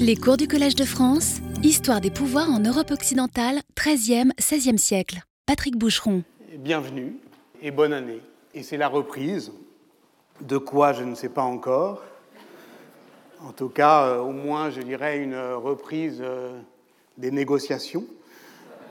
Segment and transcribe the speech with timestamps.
[0.00, 5.20] Les cours du Collège de France, Histoire des pouvoirs en Europe occidentale, 13e, 16e siècle.
[5.46, 6.22] Patrick Boucheron.
[6.58, 7.16] Bienvenue
[7.62, 8.20] et bonne année.
[8.54, 9.52] Et c'est la reprise.
[10.40, 12.02] De quoi, je ne sais pas encore.
[13.42, 16.58] En tout cas, euh, au moins, je dirais une reprise euh,
[17.16, 18.04] des négociations,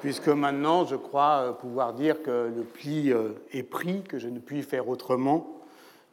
[0.02, 3.14] puisque maintenant, je crois euh, pouvoir dire que le pli
[3.52, 5.59] est pris, que je ne puis faire autrement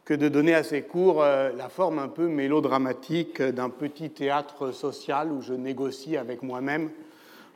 [0.07, 5.33] que de donner à ces cours la forme un peu mélodramatique d'un petit théâtre social
[5.33, 6.89] où je négocie avec moi-même,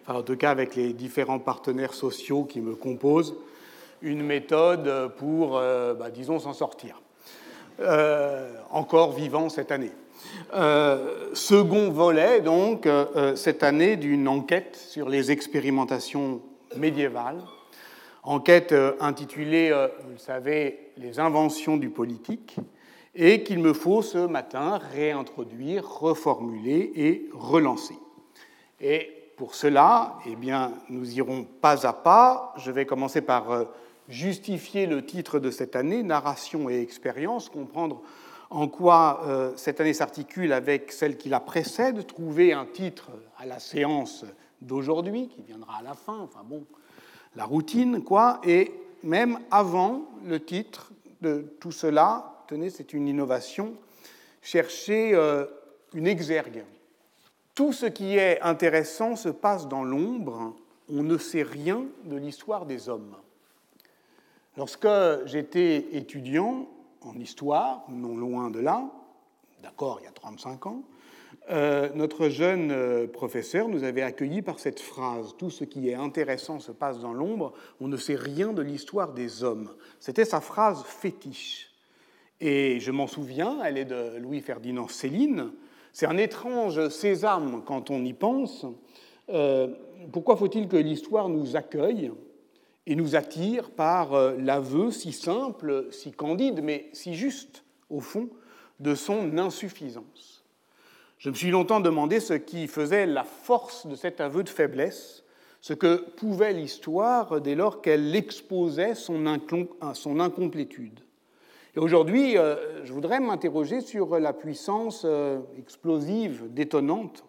[0.02, 3.36] enfin en tout cas avec les différents partenaires sociaux qui me composent,
[4.02, 7.02] une méthode pour, bah, disons, s'en sortir.
[8.70, 9.94] encore vivant cette année.
[10.54, 16.42] Euh, second volet, donc, euh, euh, cette année, d'une enquête sur les expérimentations
[16.76, 17.42] médiévales.
[18.24, 19.72] Enquête intitulée,
[20.04, 22.58] vous le savez, Les inventions du politique,
[23.16, 27.98] et qu'il me faut ce matin réintroduire, reformuler et relancer.
[28.80, 32.54] Et pour cela, eh bien, nous irons pas à pas.
[32.58, 33.66] Je vais commencer par
[34.08, 38.02] justifier le titre de cette année, Narration et expérience, comprendre
[38.50, 43.46] en quoi euh, cette année s'articule avec celle qui la précède, trouver un titre à
[43.46, 44.26] la séance
[44.62, 46.66] d'aujourd'hui, qui viendra à la fin, enfin bon,
[47.36, 48.72] la routine, quoi, et
[49.04, 53.74] même avant le titre de tout cela, tenez, c'est une innovation,
[54.42, 55.46] chercher euh,
[55.94, 56.64] une exergue.
[57.56, 60.56] Tout ce qui est intéressant se passe dans l'ombre,
[60.90, 63.16] on ne sait rien de l'histoire des hommes.
[64.58, 64.88] Lorsque
[65.26, 66.68] j'étais étudiant,
[67.02, 68.84] en histoire, non loin de là,
[69.64, 70.84] d'accord, il y a 35 ans,
[71.50, 75.96] euh, notre jeune euh, professeur nous avait accueillis par cette phrase Tout ce qui est
[75.96, 79.72] intéressant se passe dans l'ombre, on ne sait rien de l'histoire des hommes.
[80.00, 81.72] C'était sa phrase fétiche.
[82.40, 85.52] Et je m'en souviens, elle est de Louis-Ferdinand Céline.
[85.94, 88.66] C'est un étrange sésame quand on y pense.
[89.30, 89.68] Euh,
[90.12, 92.12] pourquoi faut-il que l'histoire nous accueille
[92.86, 98.30] et nous attire par l'aveu si simple, si candide, mais si juste, au fond,
[98.80, 100.41] de son insuffisance?
[101.22, 105.24] Je me suis longtemps demandé ce qui faisait la force de cet aveu de faiblesse,
[105.62, 111.00] ce que pouvait l'histoire dès lors qu'elle exposait son, incomplétude.
[111.76, 117.24] Et aujourd'hui, euh, je voudrais m'interroger sur la puissance euh, explosive, détonnante,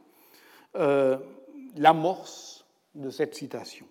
[1.77, 2.65] l'amorce
[2.95, 3.85] de cette citation.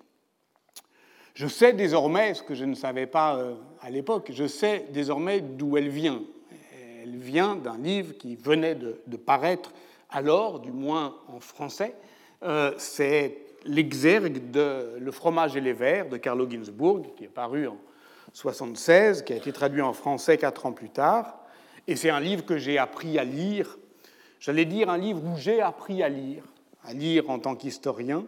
[1.36, 5.42] Je sais désormais, ce que je ne savais pas euh, à l'époque, je sais désormais
[5.42, 6.24] d'où elle vient.
[7.04, 9.74] Elle vient d'un livre qui venait de, paraître
[10.12, 11.96] alors, du moins en français.
[12.44, 17.68] Euh, c'est l'exergue de Le fromage et les vers de Carlo Ginzburg, qui est paru
[17.68, 17.78] en
[18.34, 21.40] 1976, qui a été traduit en français quatre ans plus tard.
[21.88, 23.78] Et c'est un livre que j'ai appris à lire.
[24.40, 26.44] J'allais dire un livre où j'ai appris à lire,
[26.84, 28.26] à lire en tant qu'historien,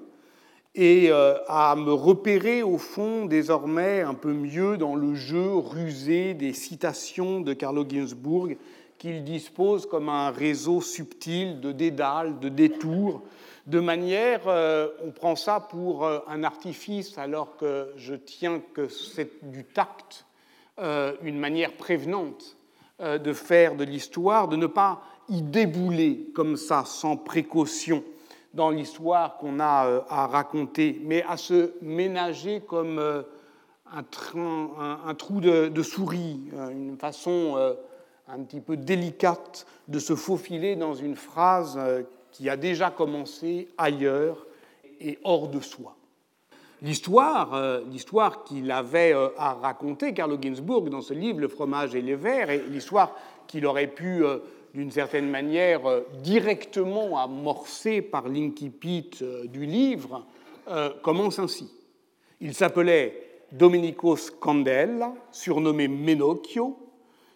[0.76, 6.34] et euh, à me repérer au fond désormais un peu mieux dans le jeu rusé
[6.34, 8.56] des citations de Carlo Ginzburg
[9.04, 13.22] qu'il dispose comme un réseau subtil de dédales, de détours,
[13.68, 18.88] de manière, euh, on prend ça pour euh, un artifice alors que je tiens que
[18.88, 20.26] c'est du tact,
[21.22, 22.58] une manière prévenante
[23.00, 28.04] de faire de l'histoire, de ne pas y débouler comme ça sans précaution
[28.54, 33.24] dans l'histoire qu'on a euh, à raconter, mais à se ménager comme euh,
[33.92, 37.76] un, trou de, souris, euh, une façon
[38.34, 41.80] un petit peu délicate de se faufiler dans une phrase
[42.32, 44.46] qui a déjà commencé ailleurs
[45.00, 45.96] et hors de soi.
[46.82, 52.16] L'histoire, l'histoire qu'il avait à raconter, Carlo Ginzburg, dans ce livre, Le fromage et les
[52.16, 53.16] vers, et l'histoire
[53.48, 54.24] qu'il aurait pu
[54.74, 60.26] d'une certaine manière euh, directement amorcé par l'incipit euh, du livre,
[60.68, 61.72] euh, commence ainsi.
[62.42, 66.78] Il s'appelait Domenico Scandella, surnommé Menocchio.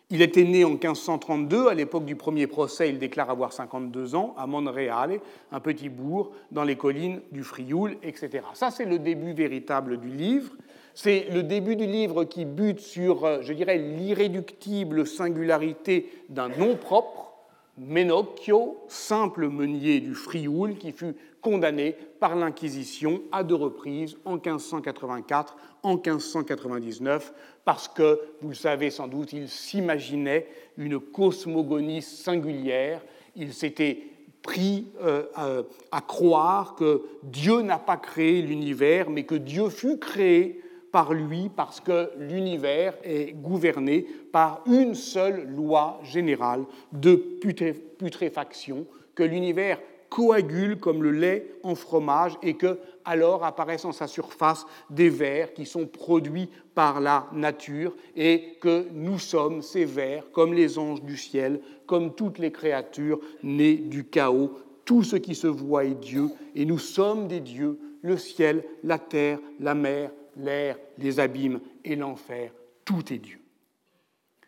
[0.09, 4.33] Il était né en 1532, à l'époque du premier procès, il déclare avoir 52 ans,
[4.37, 5.19] à Monreale,
[5.51, 8.45] un petit bourg dans les collines du Frioul, etc.
[8.53, 10.53] Ça, c'est le début véritable du livre.
[10.93, 17.33] C'est le début du livre qui bute sur, je dirais, l'irréductible singularité d'un nom propre,
[17.77, 25.57] Menocchio, simple meunier du Frioul, qui fut condamné par l'Inquisition à deux reprises, en 1584,
[25.83, 30.47] en 1599, parce que, vous le savez sans doute, il s'imaginait
[30.77, 33.01] une cosmogonie singulière,
[33.35, 34.03] il s'était
[34.41, 40.61] pris euh, à croire que Dieu n'a pas créé l'univers, mais que Dieu fut créé
[40.91, 46.63] par lui parce que l'univers est gouverné par une seule loi générale
[46.93, 53.91] de putréfaction, que l'univers coagule comme le lait en fromage et que alors apparaissent en
[53.91, 59.85] sa surface des vers qui sont produits par la nature et que nous sommes ces
[59.85, 64.51] vers comme les anges du ciel, comme toutes les créatures nées du chaos.
[64.85, 68.99] Tout ce qui se voit est Dieu et nous sommes des dieux, le ciel, la
[68.99, 72.51] terre, la mer, l'air, les abîmes et l'enfer,
[72.85, 73.39] tout est Dieu.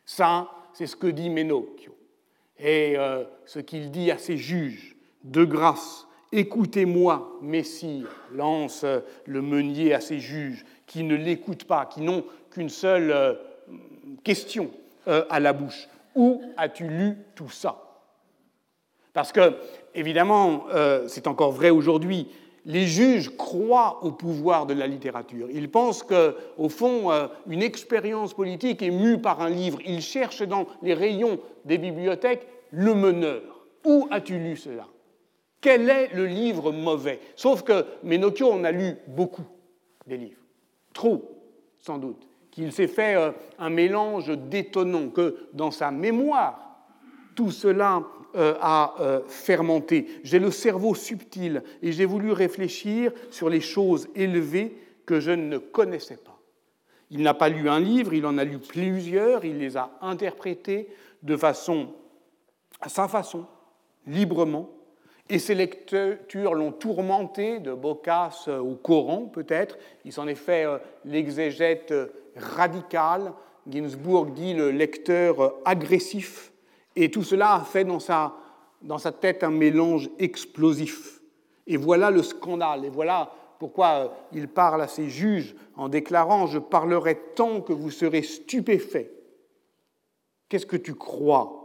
[0.06, 1.96] Ça, c'est ce que dit Ménocchio.
[2.58, 8.86] Et euh, ce qu'il dit à ses juges, de grâce, écoutez-moi, Messire, lance
[9.26, 13.34] le meunier à ses juges, qui ne l'écoutent pas, qui n'ont qu'une seule euh,
[14.24, 14.72] question
[15.08, 15.88] euh, à la bouche.
[16.16, 17.84] Où as-tu lu tout ça?
[19.14, 19.56] Parce que,
[19.96, 20.66] évidemment,
[21.08, 22.28] c'est encore vrai aujourd'hui,
[22.66, 25.48] les juges croient au pouvoir de la littérature.
[25.52, 29.80] Ils pensent qu'au fond, euh, une expérience politique est mue par un livre.
[29.86, 33.42] Ils cherchent dans les rayons des bibliothèques le meneur.
[33.86, 34.88] Où as-tu lu cela?
[35.62, 37.20] Quel est le livre mauvais?
[37.36, 39.46] Sauf que Ménocchio en a lu beaucoup
[40.08, 40.42] des livres.
[40.94, 41.30] Trop,
[41.80, 42.28] sans doute.
[42.52, 46.88] Qu'il s'est fait euh, un mélange détonnant, que dans sa mémoire,
[47.36, 48.04] tout cela
[48.36, 50.08] euh, à euh, fermenter.
[50.24, 55.58] J'ai le cerveau subtil et j'ai voulu réfléchir sur les choses élevées que je ne
[55.58, 56.38] connaissais pas.
[57.12, 60.90] Il n'a pas lu un livre, il en a lu plusieurs, il les a interprétés
[61.24, 61.94] de façon,
[62.82, 63.48] à sa façon,
[64.06, 64.70] librement,
[65.30, 69.78] et ses lectures l'ont tourmenté, de Boccace au Coran peut-être.
[70.04, 71.94] Il s'en est fait euh, l'exégète
[72.36, 73.34] radical.
[73.68, 76.52] Ginsburg dit le lecteur agressif.
[76.96, 78.34] Et tout cela a fait dans sa,
[78.82, 81.22] dans sa tête un mélange explosif.
[81.68, 82.86] Et voilà le scandale.
[82.86, 87.74] Et voilà pourquoi euh, il parle à ses juges en déclarant Je parlerai tant que
[87.74, 89.12] vous serez stupéfaits.
[90.48, 91.59] Qu'est-ce que tu crois?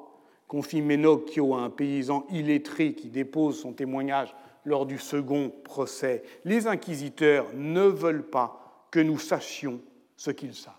[0.54, 4.32] Confie Ménocchio à un paysan illettré qui dépose son témoignage
[4.64, 6.22] lors du second procès.
[6.44, 9.80] Les inquisiteurs ne veulent pas que nous sachions
[10.16, 10.74] ce qu'ils savent.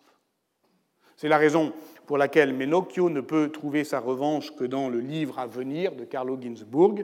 [1.18, 1.74] C'est la raison
[2.06, 6.06] pour laquelle Menocchio ne peut trouver sa revanche que dans le livre à venir de
[6.06, 7.04] Carlo Ginzburg,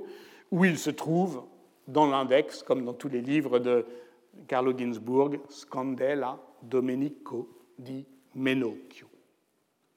[0.50, 1.44] où il se trouve
[1.89, 3.85] dans l'index, comme dans tous les livres de
[4.47, 9.07] Carlo Ginzburg, Scandella Domenico di Menocchio.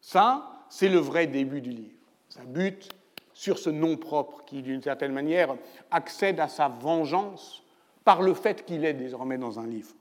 [0.00, 1.93] Ça, c'est le vrai début du livre.
[2.34, 2.88] Ça bute
[3.32, 5.54] sur ce nom propre qui, d'une certaine manière,
[5.92, 7.62] accède à sa vengeance
[8.04, 9.94] par le fait qu'il est désormais dans un livre.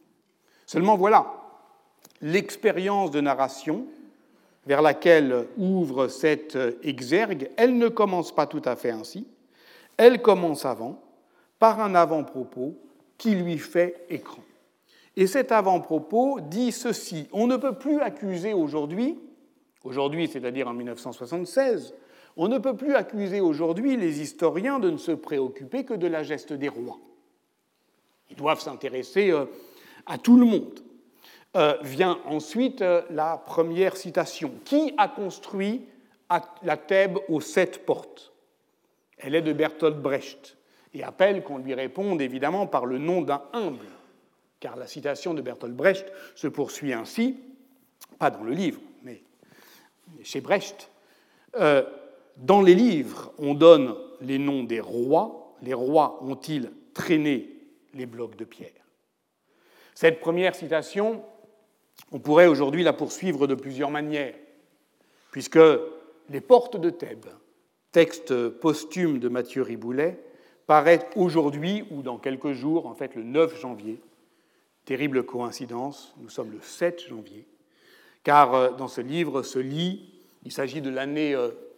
[0.65, 1.31] Seulement voilà,
[2.21, 3.85] l'expérience de narration
[4.65, 9.27] vers laquelle ouvre cette exergue, elle ne commence pas tout à fait ainsi.
[9.97, 11.03] Elle commence avant,
[11.59, 12.75] par un avant-propos
[13.19, 14.41] qui lui fait écran.
[15.15, 19.19] Et cet avant-propos dit ceci, on ne peut plus accuser aujourd'hui,
[19.83, 21.93] aujourd'hui c'est-à-dire en 1976,
[22.35, 26.23] on ne peut plus accuser aujourd'hui les historiens de ne se préoccuper que de la
[26.23, 26.99] geste des rois.
[28.29, 29.45] Ils doivent s'intéresser euh,
[30.05, 30.79] à tout le monde.
[31.55, 34.51] Euh, vient ensuite euh, la première citation.
[34.65, 35.85] Qui a construit
[36.63, 38.33] la Thèbes aux sept portes?
[39.19, 40.57] Elle est de Bertolt Brecht
[40.95, 43.85] et appelle qu'on lui réponde évidemment par le nom d'un humble,
[44.59, 47.37] car la citation de Bertolt Brecht se poursuit ainsi,
[48.17, 49.21] pas dans le livre, mais
[50.23, 50.89] chez Brecht.
[52.37, 55.55] Dans les livres, on donne les noms des rois.
[55.61, 57.49] Les rois ont-ils traîné
[57.93, 58.71] les blocs de pierre?
[59.93, 61.23] Cette première citation
[62.11, 64.35] on pourrait aujourd'hui la poursuivre de plusieurs manières,
[65.31, 65.59] puisque
[66.29, 67.29] Les Portes de Thèbes,
[67.91, 70.19] texte posthume de Mathieu Riboulet,
[70.67, 73.99] paraît aujourd'hui ou dans quelques jours, en fait le 9 janvier.
[74.85, 77.47] Terrible coïncidence, nous sommes le 7 janvier,
[78.23, 80.13] car euh, dans ce livre se lit,
[80.43, 81.33] il s'agit de l'année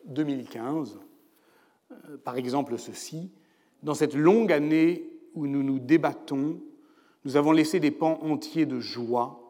[0.08, 1.00] 2015,
[1.92, 3.32] euh, par exemple ceci,
[3.84, 6.62] dans cette longue année où nous nous débattons,
[7.24, 9.42] nous avons laissé des pans entiers de joie,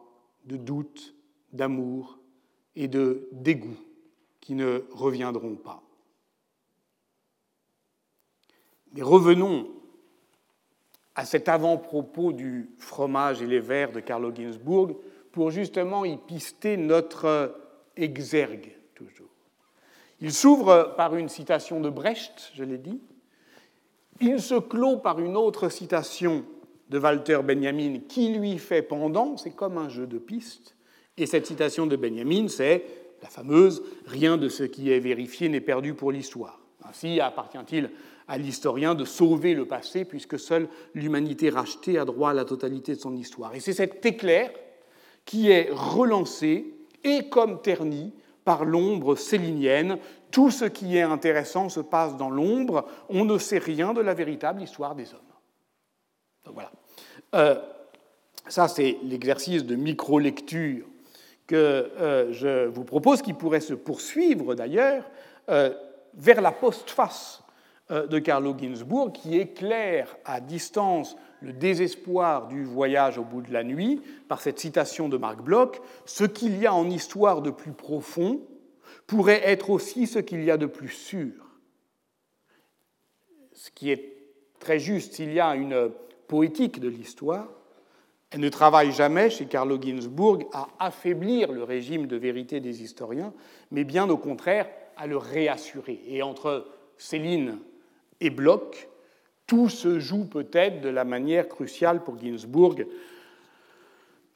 [0.44, 1.14] de doute,
[1.52, 2.18] d'amour
[2.74, 3.78] et de dégoût
[4.40, 5.82] qui ne reviendront pas.
[8.92, 9.68] Mais revenons
[11.14, 14.96] à cet avant-propos du fromage et les verres de Carlo Ginzburg
[15.32, 17.58] pour justement y pister notre
[17.96, 18.76] exergue.
[20.20, 23.00] Il s'ouvre par une citation de Brecht, je l'ai dit.
[24.20, 26.44] Il se clôt par une autre citation
[26.88, 30.76] de Walter Benjamin qui lui fait pendant, c'est comme un jeu de piste.
[31.18, 32.84] Et cette citation de Benjamin, c'est
[33.22, 36.60] la fameuse Rien de ce qui est vérifié n'est perdu pour l'histoire.
[36.88, 37.90] Ainsi appartient-il
[38.28, 42.94] à l'historien de sauver le passé, puisque seule l'humanité rachetée a droit à la totalité
[42.94, 43.54] de son histoire.
[43.54, 44.50] Et c'est cet éclair
[45.24, 48.12] qui est relancé et comme terni
[48.46, 49.98] par l'ombre célinienne.
[50.30, 52.86] Tout ce qui est intéressant se passe dans l'ombre.
[53.08, 55.20] On ne sait rien de la véritable histoire des hommes.
[56.44, 56.70] Donc voilà.
[57.34, 57.56] Euh,
[58.46, 60.86] ça, c'est l'exercice de micro-lecture
[61.48, 65.04] que euh, je vous propose, qui pourrait se poursuivre d'ailleurs
[65.48, 65.74] euh,
[66.14, 67.42] vers la postface
[67.90, 73.62] de Carlo Ginzburg, qui éclaire à distance le désespoir du voyage au bout de la
[73.62, 77.72] nuit par cette citation de Marc Bloch Ce qu'il y a en histoire de plus
[77.72, 78.40] profond
[79.06, 81.32] pourrait être aussi ce qu'il y a de plus sûr.
[83.52, 84.16] Ce qui est
[84.58, 85.90] très juste, s'il y a une
[86.26, 87.48] poétique de l'histoire,
[88.30, 93.32] elle ne travaille jamais, chez Carlo Ginzburg, à affaiblir le régime de vérité des historiens,
[93.70, 96.00] mais bien au contraire à le réassurer.
[96.08, 96.66] Et entre
[96.98, 97.58] Céline
[98.20, 98.88] et Bloch,
[99.46, 102.86] tout se joue peut-être de la manière cruciale pour Ginzburg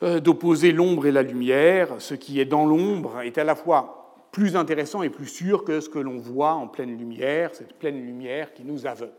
[0.03, 1.97] euh, d'opposer l'ombre et la lumière.
[1.99, 5.81] Ce qui est dans l'ombre est à la fois plus intéressant et plus sûr que
[5.81, 9.13] ce que l'on voit en pleine lumière, cette pleine lumière qui nous aveugle.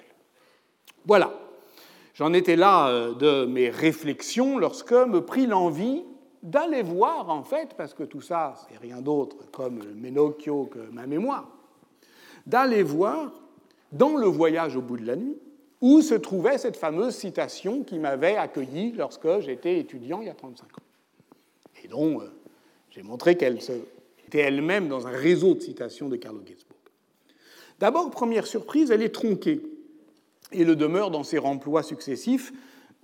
[1.06, 1.34] Voilà,
[2.14, 6.04] j'en étais là euh, de mes réflexions lorsque me prit l'envie
[6.42, 11.06] d'aller voir, en fait, parce que tout ça, c'est rien d'autre comme Menocchio que ma
[11.06, 11.48] mémoire,
[12.48, 13.32] d'aller voir
[13.92, 15.38] dans le voyage au bout de la nuit,
[15.82, 20.36] où se trouvait cette fameuse citation qui m'avait accueilli lorsque j'étais étudiant il y a
[20.36, 20.84] 35 ans.
[21.84, 22.32] Et dont euh,
[22.92, 26.78] j'ai montré qu'elle était elle-même dans un réseau de citations de Carlo Ginzburg.
[27.80, 29.64] D'abord, première surprise, elle est tronquée
[30.52, 32.54] et le demeure dans ses remplois successifs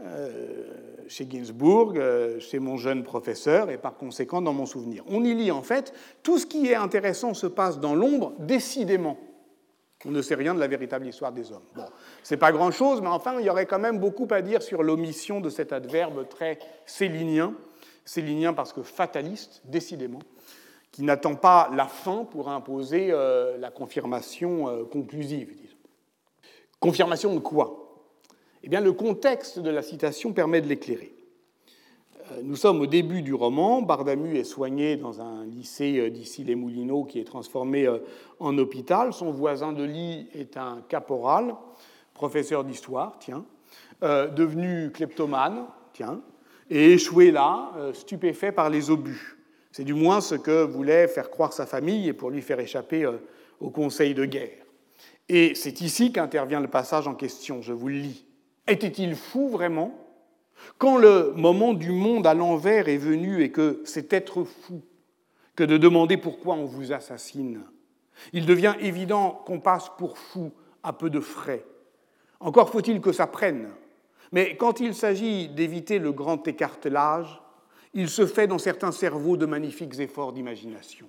[0.02, 0.64] euh,
[1.08, 5.04] chez Ginzburg, euh, chez mon jeune professeur et par conséquent dans mon souvenir.
[5.08, 9.18] On y lit en fait tout ce qui est intéressant se passe dans l'ombre décidément.
[10.06, 11.66] On ne sait rien de la véritable histoire des hommes.
[11.76, 11.86] Bon,
[12.22, 15.42] c'est pas grand-chose, mais enfin, il y aurait quand même beaucoup à dire sur l'omission
[15.42, 17.56] de cet adverbe très célinien,
[18.06, 20.20] célinien parce que fataliste, décidément,
[20.92, 25.52] qui n'attend pas la fin pour imposer euh, la confirmation euh, conclusive.
[26.80, 28.06] Confirmation de quoi?
[28.64, 31.17] Eh bien, le contexte de la citation permet de l'éclairer.
[32.32, 33.82] Euh, nous sommes au début du roman.
[33.82, 38.00] Bardamu est soigné dans un lycée euh, d'ici les Moulineaux qui est transformé euh,
[38.40, 39.14] en hôpital.
[39.14, 41.56] Son voisin de lit est un caporal,
[42.14, 43.46] professeur d'histoire, tiens,
[44.02, 46.22] devenu kleptomane, tiens,
[46.70, 49.38] et échoué là, stupéfait par les obus.
[49.72, 53.08] C'est du moins ce que voulait faire croire sa famille et pour lui faire échapper
[53.60, 54.66] au conseil de guerre.
[55.30, 58.26] Et c'est ici qu'intervient le passage en question, je vous le lis.
[58.68, 60.07] Était-il fou vraiment?
[60.78, 64.82] Quand le moment du monde à l'envers est venu et que c'est être fou
[65.56, 67.64] que de demander pourquoi on vous assassine,
[68.34, 70.52] il devient évident qu'on passe pour fou
[70.84, 71.66] à peu de frais.
[72.40, 73.70] Encore faut-il que ça prenne.
[74.32, 77.42] Mais quand il s'agit d'éviter le grand écartelage,
[77.94, 81.08] il se fait dans certains cerveaux de magnifiques efforts d'imagination.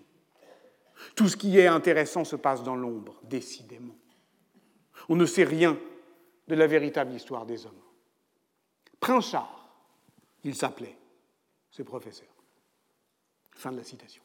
[1.15, 3.95] Tout ce qui est intéressant se passe dans l'ombre, décidément.
[5.09, 5.79] On ne sait rien
[6.49, 7.88] de la véritable histoire des hommes.
[9.01, 9.69] Princhard,
[10.45, 10.97] il s'appelait,
[11.71, 12.29] ce professeur.
[13.53, 14.23] Fin de la citation.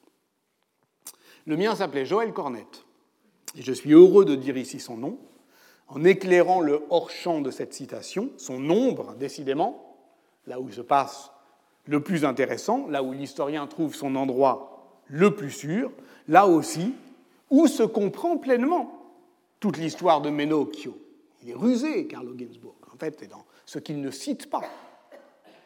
[1.45, 2.85] Le mien s'appelait Joël Cornette,
[3.55, 5.19] et je suis heureux de dire ici son nom,
[5.87, 9.97] en éclairant le hors-champ de cette citation, son nombre, décidément,
[10.47, 11.31] là où se passe
[11.85, 15.91] le plus intéressant, là où l'historien trouve son endroit le plus sûr,
[16.27, 16.93] là aussi
[17.49, 18.99] où se comprend pleinement
[19.59, 20.97] toute l'histoire de Menocchio.
[21.43, 22.75] Il est rusé, Carlo Ginzburg.
[22.93, 24.63] En fait, c'est dans ce qu'il ne cite pas,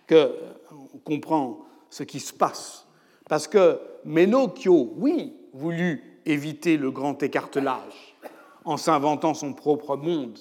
[0.08, 2.88] qu'on comprend ce qui se passe.
[3.30, 8.16] Parce que Menocchio, oui, voulut éviter le grand écartelage
[8.66, 10.38] en s'inventant son propre monde.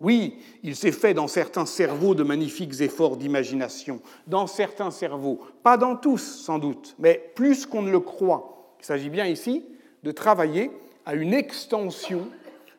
[0.00, 5.76] Oui, il s'est fait dans certains cerveaux de magnifiques efforts d'imagination, dans certains cerveaux, pas
[5.76, 8.74] dans tous sans doute, mais plus qu'on ne le croit.
[8.80, 9.64] Il s'agit bien ici
[10.02, 10.72] de travailler
[11.06, 12.26] à une extension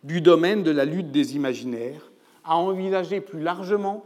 [0.03, 2.11] du domaine de la lutte des imaginaires
[2.43, 4.03] à envisager plus largement,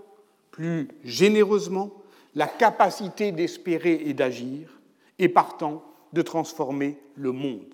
[0.52, 1.92] plus généreusement,
[2.36, 4.80] la capacité d'espérer et d'agir,
[5.20, 7.74] et partant de transformer le monde.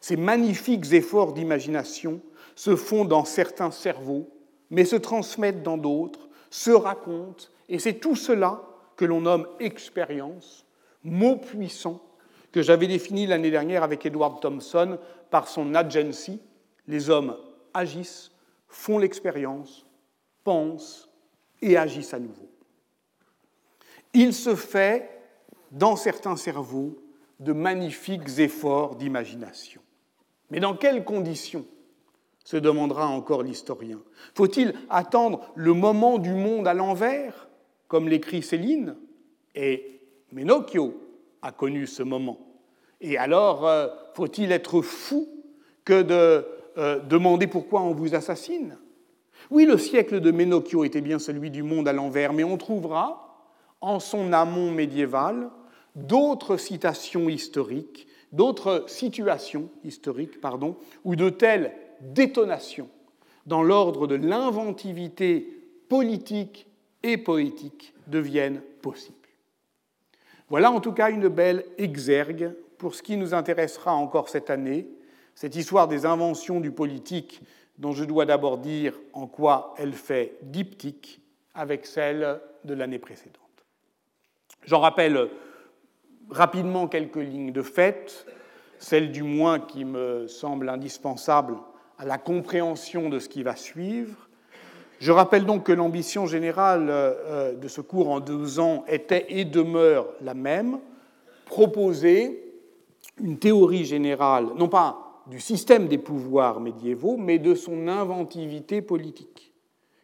[0.00, 2.20] Ces magnifiques efforts d'imagination
[2.54, 4.28] se font dans certains cerveaux,
[4.70, 8.62] mais se transmettent dans d'autres, se racontent, et c'est tout cela
[8.96, 10.66] que l'on nomme expérience,
[11.02, 12.00] mot puissant
[12.52, 14.98] que j'avais défini l'année dernière avec Edward Thompson
[15.30, 16.40] par son agency,
[16.86, 17.36] les hommes
[17.72, 18.31] agissent
[18.72, 19.86] font l'expérience,
[20.44, 21.08] pensent
[21.60, 22.50] et agissent à nouveau.
[24.14, 25.10] Il se fait,
[25.70, 26.98] dans certains cerveaux,
[27.38, 29.80] de magnifiques efforts d'imagination.
[30.50, 31.66] Mais dans quelles conditions
[32.44, 34.00] se demandera encore l'historien.
[34.34, 37.48] Faut-il attendre le moment du monde à l'envers,
[37.88, 38.96] comme l'écrit Céline
[39.54, 40.00] Et
[40.32, 41.00] Menocchio
[41.40, 42.38] a connu ce moment?
[43.00, 45.28] Et alors, euh, faut-il être fou
[45.84, 46.46] que de
[46.78, 48.78] euh, demander pourquoi on vous assassine
[49.50, 53.46] Oui, le siècle de Ménochio était bien celui du monde à l'envers, mais on trouvera,
[53.80, 55.50] en son amont médiéval,
[55.94, 62.88] d'autres citations historiques, d'autres situations historiques, pardon, où de telles détonations
[63.46, 65.46] dans l'ordre de l'inventivité
[65.88, 66.66] politique
[67.02, 69.16] et poétique deviennent possibles.
[70.48, 74.88] Voilà en tout cas une belle exergue pour ce qui nous intéressera encore cette année,
[75.34, 77.40] cette histoire des inventions du politique
[77.78, 81.20] dont je dois d'abord dire en quoi elle fait diptyque
[81.54, 83.38] avec celle de l'année précédente.
[84.64, 85.28] J'en rappelle
[86.30, 88.26] rapidement quelques lignes de fait,
[88.78, 91.56] celle du moins qui me semble indispensable
[91.98, 94.28] à la compréhension de ce qui va suivre.
[95.00, 99.44] Je rappelle donc que l'ambition générale euh, de ce cours en deux ans était et
[99.44, 100.78] demeure la même,
[101.44, 102.38] proposer
[103.18, 109.52] une théorie générale, non pas du système des pouvoirs médiévaux, mais de son inventivité politique.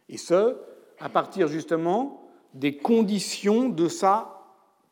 [0.08, 0.56] Et ce,
[1.00, 2.22] à partir justement
[2.54, 4.38] des conditions de sa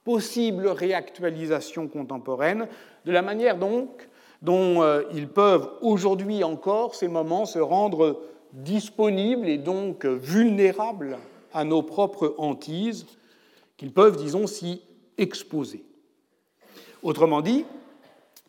[0.04, 2.68] possible réactualisation contemporaine,
[3.04, 4.08] de la manière donc
[4.42, 11.18] dont euh, ils peuvent aujourd'hui encore, ces moments, se rendre disponibles et donc vulnérables
[11.52, 13.06] à nos propres hantises,
[13.76, 14.82] qu'ils peuvent, disons, s'y
[15.18, 15.84] exposer.
[17.02, 17.64] Autrement dit,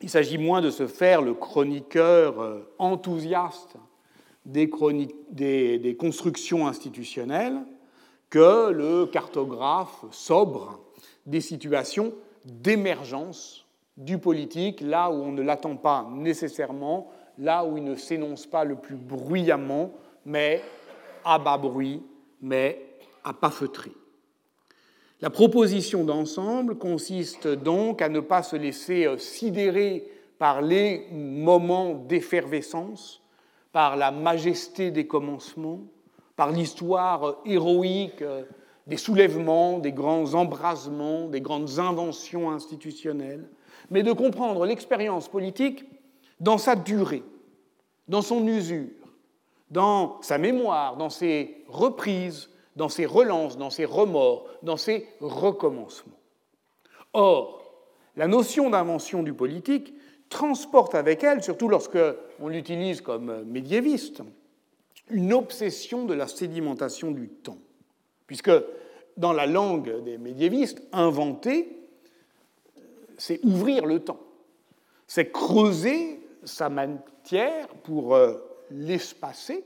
[0.01, 3.77] il s'agit moins de se faire le chroniqueur euh, enthousiaste
[4.45, 4.69] des,
[5.99, 7.59] constructions institutionnelles
[8.29, 10.79] que le cartographe sobre
[11.25, 12.13] des situations
[12.45, 13.65] d'émergence
[13.97, 18.63] du politique, là où on ne l'attend pas nécessairement, là où il ne s'énonce pas
[18.63, 19.91] le plus bruyamment,
[20.25, 20.61] mais
[21.25, 22.01] à bas bruit,
[22.41, 22.81] mais
[23.23, 23.51] à pas.
[25.19, 30.07] La proposition d'ensemble consiste donc à ne pas se laisser euh, sidérer
[30.37, 33.23] par les moments d'effervescence,
[33.71, 35.81] par la majesté des commencements,
[36.35, 38.43] par l'histoire euh, héroïque euh,
[38.85, 43.49] des soulèvements, des grands embrasements, des grandes inventions institutionnelles,
[43.89, 45.83] mais de comprendre l'expérience politique
[46.39, 47.23] dans sa durée,
[48.07, 48.91] dans son usure,
[49.71, 56.19] dans sa mémoire, dans ses reprises, dans ses relances, dans ses remords, dans ses recommencements.
[57.13, 57.63] Or,
[58.15, 59.93] la notion d'invention du politique
[60.29, 61.97] transporte avec elle, surtout lorsque
[62.39, 64.21] on l'utilise comme médiéviste,
[65.09, 67.57] une obsession de la sédimentation du temps,
[68.27, 68.51] puisque
[69.15, 71.79] dans la langue des médiévistes, inventer,
[73.17, 74.19] c'est ouvrir le temps,
[75.07, 78.35] c'est creuser sa matière pour euh,
[78.69, 79.65] l'espacer,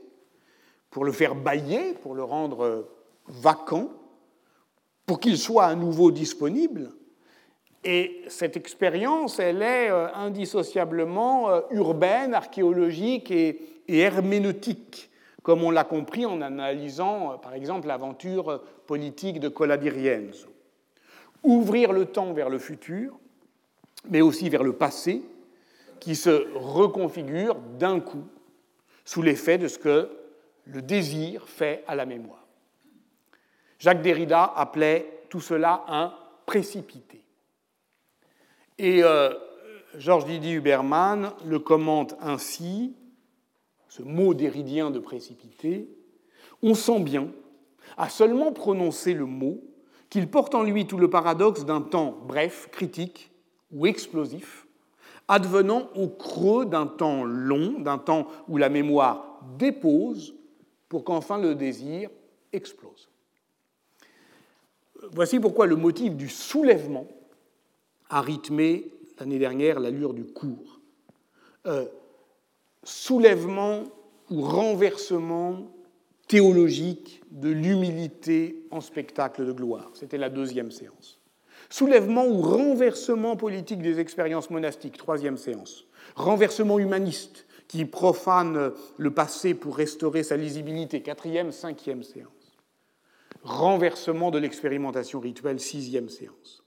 [0.90, 2.88] pour le faire bailler, pour le rendre euh,
[3.26, 3.90] vacant,
[5.06, 6.90] pour qu'il soit à nouveau disponible.
[7.84, 15.10] Et cette expérience, elle est euh, indissociablement urbaine, archéologique et, herméneutique,
[15.42, 20.48] comme on l'a compris en analysant, par exemple, l'aventure politique de Coladirienzo.
[21.42, 23.18] Ouvrir le temps vers le futur,
[24.08, 25.22] mais aussi vers le passé,
[25.98, 28.24] qui se reconfigure d'un coup
[29.04, 30.08] sous l'effet de ce que
[30.64, 32.41] le désir fait à la mémoire.
[33.82, 36.14] Jacques Derrida appelait tout cela un
[36.46, 37.24] précipité.
[38.78, 39.34] Et euh,
[39.98, 42.94] Georges Didier Huberman le commente ainsi,
[43.88, 45.88] ce mot déridien de précipité,
[46.62, 47.26] on sent bien,
[47.96, 49.60] à seulement prononcer le mot,
[50.10, 53.32] qu'il porte en lui tout le paradoxe d'un temps bref, critique,
[53.72, 54.68] ou explosif,
[55.26, 60.36] advenant au creux d'un temps long, d'un temps où la mémoire dépose
[60.88, 62.10] pour qu'enfin le désir
[62.52, 63.08] explose.
[65.10, 67.08] Voici pourquoi le motif du soulèvement
[68.08, 70.80] a rythmé l'année dernière l'allure du cours.
[71.66, 71.86] Euh,
[72.84, 73.84] soulèvement
[74.30, 75.70] ou renversement
[76.28, 79.90] théologique de l'humilité en spectacle de gloire.
[79.94, 81.20] C'était la deuxième séance.
[81.68, 85.86] Soulèvement ou renversement politique des expériences monastiques, troisième séance.
[86.16, 92.31] Renversement humaniste qui profane le passé pour restaurer sa lisibilité, quatrième, cinquième séance.
[93.42, 96.62] Renversement de l'expérimentation rituelle, sixième séance.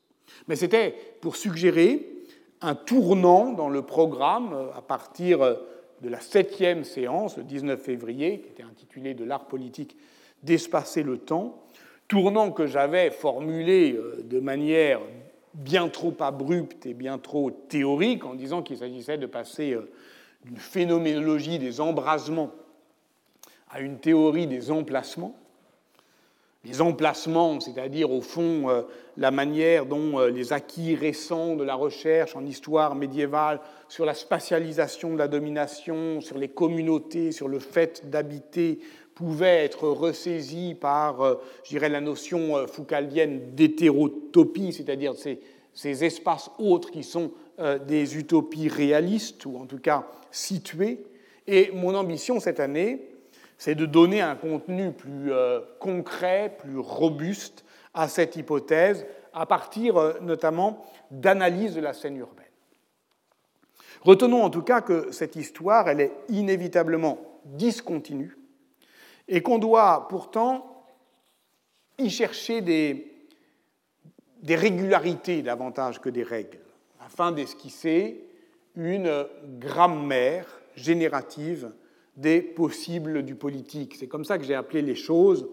[0.47, 2.07] Mais c'était pour suggérer
[2.61, 5.39] un tournant dans le programme à partir
[6.01, 9.95] de la septième séance, le 19 février, qui était intitulée De l'art politique
[10.43, 11.63] d'espacer le temps,
[12.07, 14.99] tournant que j'avais formulé euh, de manière
[15.53, 19.89] bien trop abrupte et bien trop théorique en disant qu'il s'agissait de passer euh,
[20.43, 22.51] d'une phénoménologie des embrasements
[23.69, 25.35] à une théorie des emplacements,
[26.65, 28.81] les emplacements, c'est-à-dire au fond euh,
[29.17, 34.15] la manière dont euh, les acquis récents de la recherche en histoire médiévale sur la
[34.15, 38.79] spatialisation de la domination, sur les communautés, sur le fait d'habiter,
[39.13, 45.39] pouvaient être ressaisis par, euh, je dirais, la notion foucaldienne d'hétérotopie, c'est-à-dire ces,
[45.73, 47.31] ces, espaces autres qui sont
[47.87, 51.05] des utopies réalistes, ou en tout cas situées.
[51.47, 53.14] Et mon ambition cette année,
[53.57, 57.63] c'est de donner un contenu plus euh, concret, plus robuste
[57.93, 62.45] à cette hypothèse, à partir euh, notamment d'analyse de la scène urbaine.
[64.01, 68.37] Retenons en tout cas que cette histoire, elle est inévitablement discontinue
[69.27, 70.85] et qu'on doit pourtant
[71.97, 73.11] y chercher des
[74.47, 76.59] régularités davantage que des règles,
[76.99, 78.27] afin d'esquisser
[78.75, 79.25] une
[79.59, 81.71] grammaire générative
[82.17, 83.95] des possibles du politique.
[83.97, 85.47] C'est comme ça que j'ai appelé les choses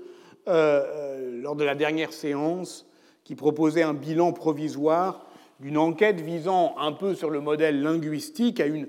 [0.48, 2.86] euh, euh, lors de la dernière séance
[3.24, 5.26] qui proposait un bilan provisoire
[5.60, 8.88] d'une enquête visant un peu sur le modèle linguistique à une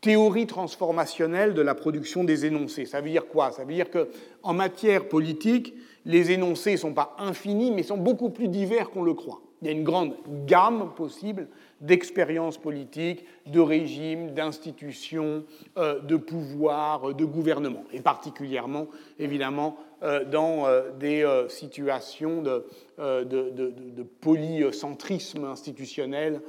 [0.00, 2.86] théorie transformationnelle de la production des énoncés.
[2.86, 3.50] Ça veut dire quoi?
[3.50, 5.74] Ça veut dire qu'en matière politique,
[6.04, 9.40] les énoncés ne sont pas infinis, mais sont beaucoup plus divers qu'on le croit.
[9.60, 10.14] Il y a une grande
[10.46, 11.48] gamme possible
[11.80, 15.44] d'expériences politiques, de régimes, d'institutions,
[15.76, 18.86] euh, de pouvoirs, de gouvernements, et particulièrement,
[19.18, 22.64] évidemment, euh, dans euh, des situations de,
[22.98, 26.40] de, polycentrisme institutionnel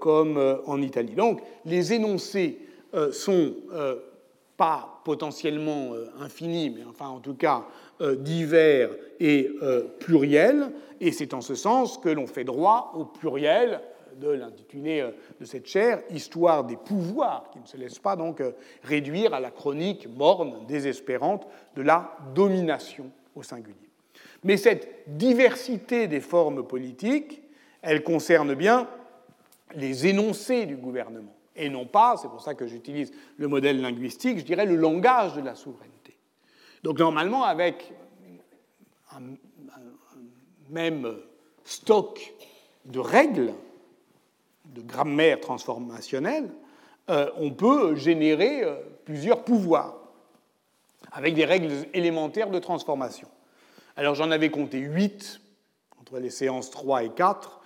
[0.00, 1.14] comme en Italie.
[1.14, 2.58] Donc, les énoncés
[3.12, 3.54] sont
[4.56, 7.66] pas potentiellement infinis, mais enfin, en tout cas,
[8.00, 9.50] divers et
[10.00, 13.80] pluriels, et c'est en ce sens que l'on fait droit au pluriel
[14.18, 18.40] de l'intitulé euh, de cette chaire, Histoire des pouvoirs, qui ne se laisse pas donc
[18.40, 21.46] euh, réduire à la chronique morne, désespérante
[21.76, 23.76] de la domination au singulier.
[24.44, 27.42] Mais cette diversité des formes politiques,
[27.80, 28.88] elle concerne bien
[29.74, 34.38] les énoncés du gouvernement, et non pas, c'est pour ça que j'utilise le modèle linguistique,
[34.38, 36.16] je dirais le langage de la souveraineté.
[36.82, 37.92] Donc normalement, avec
[39.12, 39.36] un
[40.70, 41.16] même
[41.64, 42.34] stock
[42.84, 43.52] de règles,
[44.66, 46.50] de grammaire transformationnelle,
[47.10, 49.96] euh, on peut générer euh, plusieurs pouvoirs
[51.12, 53.28] avec des règles élémentaires de transformation.
[53.96, 55.40] Alors j'en avais compté huit
[56.00, 57.60] entre les séances 3 et 4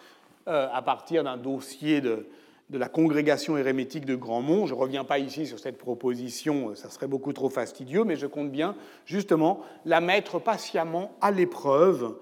[0.48, 2.26] euh, à partir d'un dossier de,
[2.70, 4.66] de, la congrégation hérémétique de Grandmont.
[4.66, 8.26] Je ne reviens pas ici sur cette proposition, ça serait beaucoup trop fastidieux, mais je
[8.26, 12.16] compte bien justement la mettre patiemment à l'épreuve,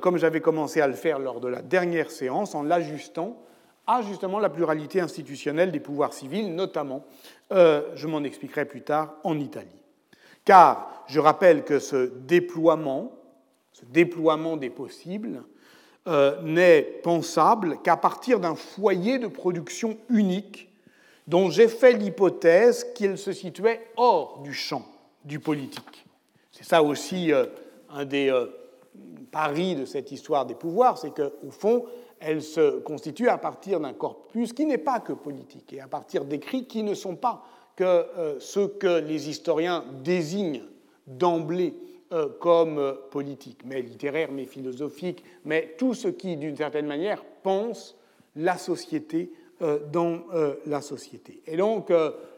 [0.00, 3.42] comme j'avais commencé à le faire lors de la dernière séance, en l'ajustant
[3.86, 7.04] à justement la pluralité institutionnelle des pouvoirs civils, notamment,
[7.52, 9.68] euh, je m'en expliquerai plus tard, en Italie.
[10.44, 13.12] Car je rappelle que ce déploiement,
[13.72, 15.42] ce déploiement des possibles,
[16.08, 20.68] euh, n'est pensable qu'à partir d'un foyer de production unique
[21.28, 24.84] dont j'ai fait l'hypothèse qu'il se situait hors du champ
[25.24, 26.04] du politique.
[26.50, 27.46] C'est ça aussi euh,
[27.90, 28.32] un des
[29.32, 31.86] paris de cette histoire des pouvoirs, c'est qu'au fond,
[32.24, 36.24] elle se constitue à partir d'un corpus qui n'est pas que politique et à partir
[36.24, 37.44] d'écrits qui ne sont pas
[37.76, 40.62] que euh, ceux que les historiens désignent
[41.06, 41.74] d'emblée
[42.12, 47.24] euh, comme euh, politique, mais littéraire, mais philosophique, mais tout ce qui, d'une certaine manière,
[47.42, 47.96] pense
[48.36, 49.32] la société
[49.92, 50.22] dans
[50.66, 51.40] la société.
[51.46, 51.92] Et donc,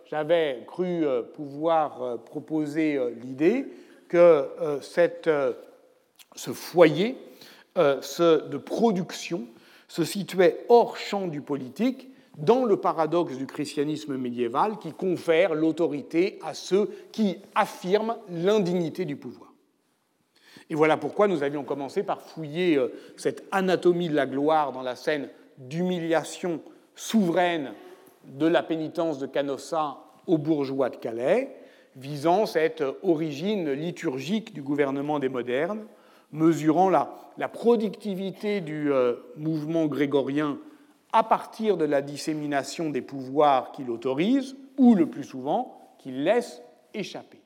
[0.04, 3.64] j'avais cru pouvoir proposer l'idée
[4.08, 4.46] que
[4.82, 5.30] cette,
[6.36, 7.16] ce foyer
[7.76, 9.46] de production
[9.94, 16.40] se situait hors champ du politique, dans le paradoxe du christianisme médiéval qui confère l'autorité
[16.42, 19.52] à ceux qui affirment l'indignité du pouvoir.
[20.68, 24.82] Et voilà pourquoi nous avions commencé par fouiller euh, cette anatomie de la gloire dans
[24.82, 25.28] la scène
[25.58, 26.60] d'humiliation
[26.96, 27.72] souveraine
[28.24, 31.54] de la pénitence de Canossa aux bourgeois de Calais,
[31.94, 35.86] visant cette origine liturgique du gouvernement des modernes,
[36.34, 40.58] mesurant la, productivité du euh, mouvement grégorien
[41.12, 46.60] à partir de la dissémination des pouvoirs qu'il autorise, ou le plus souvent qu'il laisse
[46.92, 47.40] échapper.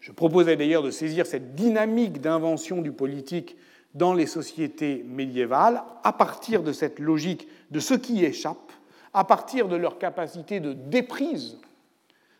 [0.00, 3.56] Je proposais d'ailleurs de saisir cette dynamique d'invention du politique
[3.94, 8.72] dans les sociétés médiévales à partir de cette logique de ce qui échappe,
[9.14, 11.58] à partir de leur capacité de déprise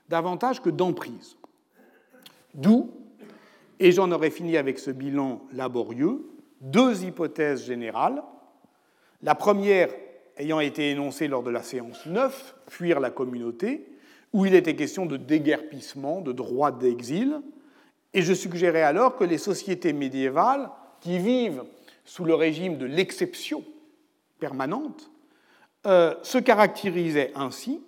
[0.08, 1.36] davantage que d'emprise.
[2.54, 2.90] D'où
[3.80, 6.26] et j'en aurais fini avec ce bilan laborieux.
[6.60, 8.22] Deux hypothèses générales.
[9.22, 9.90] La première
[10.38, 13.88] ayant été énoncée lors de la séance 9, fuir la communauté,
[14.32, 17.40] où il était question de déguerpissement, de droit d'exil,
[18.14, 21.64] Et je suggérais alors que les sociétés médiévales, qui vivent
[22.04, 23.64] sous le régime de l'exception
[24.38, 25.10] permanente,
[25.86, 27.80] euh, se caractérisaient ainsi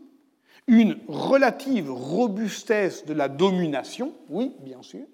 [0.66, 5.07] une relative robustesse de la domination, oui, bien sûr,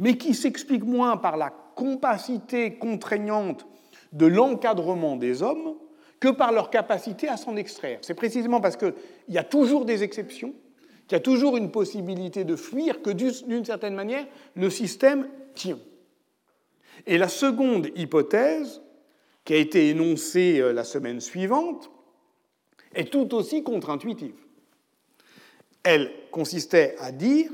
[0.00, 3.66] mais qui s'explique moins par la compacité contraignante
[4.12, 5.76] de l'encadrement des hommes
[6.18, 7.98] que par leur capacité à s'en extraire.
[8.02, 8.94] C'est précisément parce qu'il
[9.28, 10.54] y a toujours des exceptions,
[11.06, 15.78] qu'il y a toujours une possibilité de fuir, que d'une certaine manière, le système tient.
[17.06, 18.82] Et la seconde hypothèse,
[19.44, 21.90] qui a été énoncée euh, la semaine suivante,
[22.94, 24.34] est tout aussi contre-intuitive.
[25.82, 27.50] Elle consistait à dire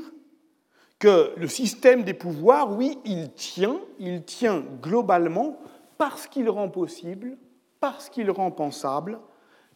[0.98, 5.58] que le système des pouvoirs, oui, il tient, il tient globalement
[5.98, 7.36] parce qu'il rend possible,
[7.80, 9.18] parce qu'il rend pensable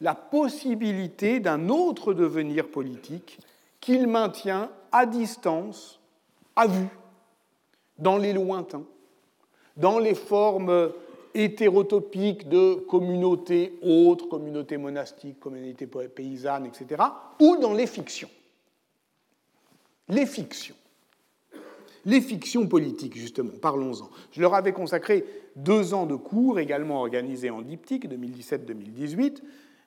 [0.00, 3.38] la possibilité d'un autre devenir politique
[3.80, 6.00] qu'il maintient à distance,
[6.56, 6.88] à vue,
[7.98, 8.84] dans les lointains,
[9.76, 10.90] dans les formes
[11.34, 17.02] hétérotopiques de communautés autres, communautés monastiques, communautés paysannes, etc.,
[17.38, 18.30] ou dans les fictions.
[20.08, 20.74] Les fictions.
[22.04, 24.10] Les fictions politiques, justement, parlons-en.
[24.32, 25.24] Je leur avais consacré
[25.56, 29.42] deux ans de cours, également organisés en diptyque, 2017-2018,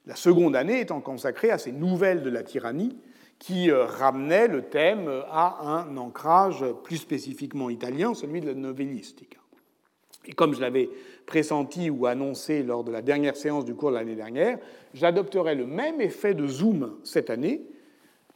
[0.05, 2.97] la seconde année étant consacrée à ces nouvelles de la tyrannie
[3.39, 9.37] qui euh, ramenaient le thème à un ancrage plus spécifiquement italien, celui de la novellistique.
[10.25, 10.89] Et comme je l'avais
[11.25, 14.59] pressenti ou annoncé lors de la dernière séance du cours de l'année dernière,
[14.93, 17.65] j'adopterai le même effet de zoom cette année,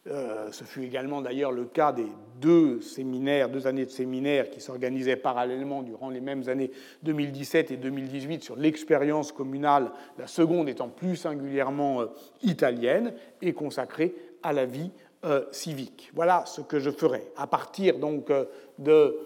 [0.10, 2.08] euh, ce fut également d'ailleurs le cas des
[2.40, 6.72] deux séminaires, deux années de séminaires qui s'organisaient parallèlement durant les mêmes années
[7.04, 12.06] 2017 et 2018 sur l'expérience communale, la seconde étant plus singulièrement euh,
[12.44, 14.92] italienne et consacrée à la vie
[15.26, 16.12] euh, civique.
[16.14, 17.24] Voilà ce que je ferai.
[17.36, 18.32] À partir donc
[18.78, 19.18] de,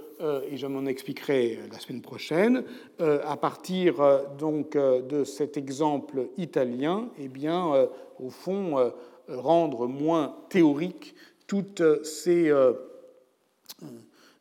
[0.49, 2.63] et je m'en expliquerai la semaine prochaine,
[2.99, 3.95] à partir
[4.37, 7.87] donc de cet exemple italien, eh bien,
[8.19, 8.91] au fond,
[9.35, 11.15] rendre moins théoriques
[11.51, 12.71] toutes ces euh,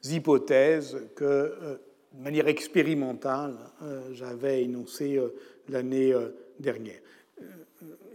[0.04, 1.76] hypothèses que, euh,
[2.14, 5.20] de manière expérimentale, euh, j'avais énoncées
[5.68, 6.14] l'année
[6.60, 7.00] dernière.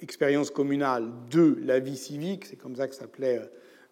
[0.02, 3.42] Expérience communale de la vie civique, c'est comme ça que s'appelait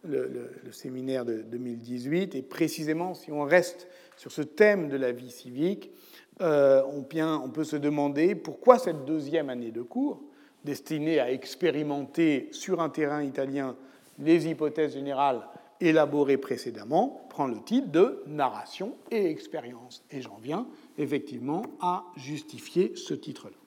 [0.05, 2.35] le, séminaire de 2018.
[2.35, 5.91] Et précisément, si on reste sur ce thème de la vie civique,
[6.39, 10.23] on peut se demander pourquoi cette deuxième année de cours
[10.63, 13.75] destiné à expérimenter sur un terrain italien
[14.19, 15.47] les hypothèses générales
[15.79, 20.03] élaborées précédemment, prend le titre de narration et expérience.
[20.11, 23.57] Et j'en viens effectivement à justifier ce titre-là.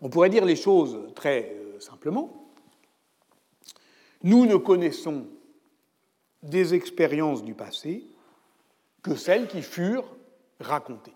[0.00, 2.50] On pourrait dire les choses très euh, simplement.
[4.24, 5.26] Nous ne connaissons
[6.42, 8.04] des expériences du passé
[9.02, 10.16] que celles qui furent
[10.58, 11.14] racontées.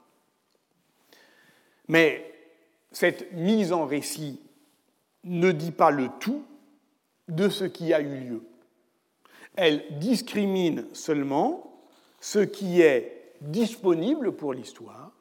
[1.89, 2.36] Mais
[2.99, 4.41] cette mise en récit
[5.23, 6.43] ne dit pas le tout
[7.29, 8.43] de ce qui a eu lieu.
[9.55, 11.79] Elle discrimine seulement
[12.23, 15.13] ce qui est disponible pour l'histoire,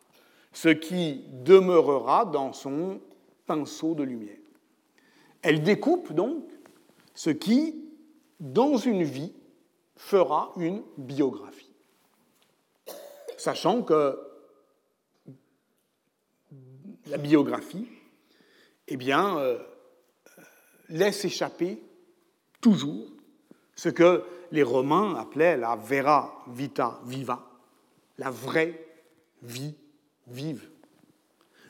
[0.53, 3.01] ce qui demeurera dans son
[3.45, 4.37] pinceau de lumière.
[5.41, 6.45] Elle découpe donc
[7.13, 7.75] ce qui,
[8.39, 9.33] dans une vie,
[9.97, 11.73] fera une biographie.
[13.35, 14.17] Sachant que
[17.07, 17.87] la biographie,
[18.87, 19.57] eh bien, euh,
[20.89, 21.81] laisse échapper
[22.61, 23.07] toujours
[23.75, 27.43] ce que les Romains appelaient la vera vita viva,
[28.17, 28.87] la vraie
[29.41, 29.75] vie
[30.27, 30.69] vive.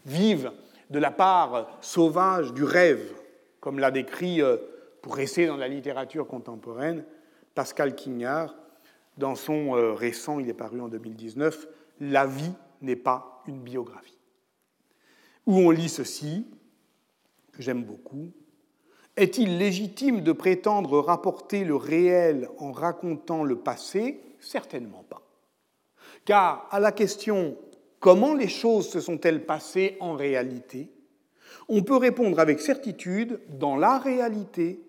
[0.05, 0.51] Vive
[0.89, 3.11] de la part sauvage du rêve,
[3.59, 4.57] comme l'a décrit, euh,
[5.01, 7.03] pour rester dans la littérature contemporaine,
[7.53, 8.55] Pascal Quignard,
[9.17, 11.67] dans son euh, récent, il est paru en 2019,
[12.01, 14.14] La vie n'est pas une biographie
[15.45, 16.45] où on lit ceci,
[17.51, 18.31] que j'aime beaucoup.
[19.15, 24.21] Est-il légitime de prétendre rapporter le réel en racontant le passé?
[24.41, 25.21] Certainement pas.
[26.25, 27.57] Car à la question
[27.99, 30.91] comment les choses se sont-elles passées en réalité,
[31.67, 34.79] on peut répondre avec certitude, dans la réalité,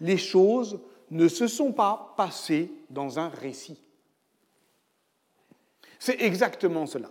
[0.00, 3.80] les choses ne se sont pas passées dans un récit.
[5.98, 7.10] C'est exactement cela.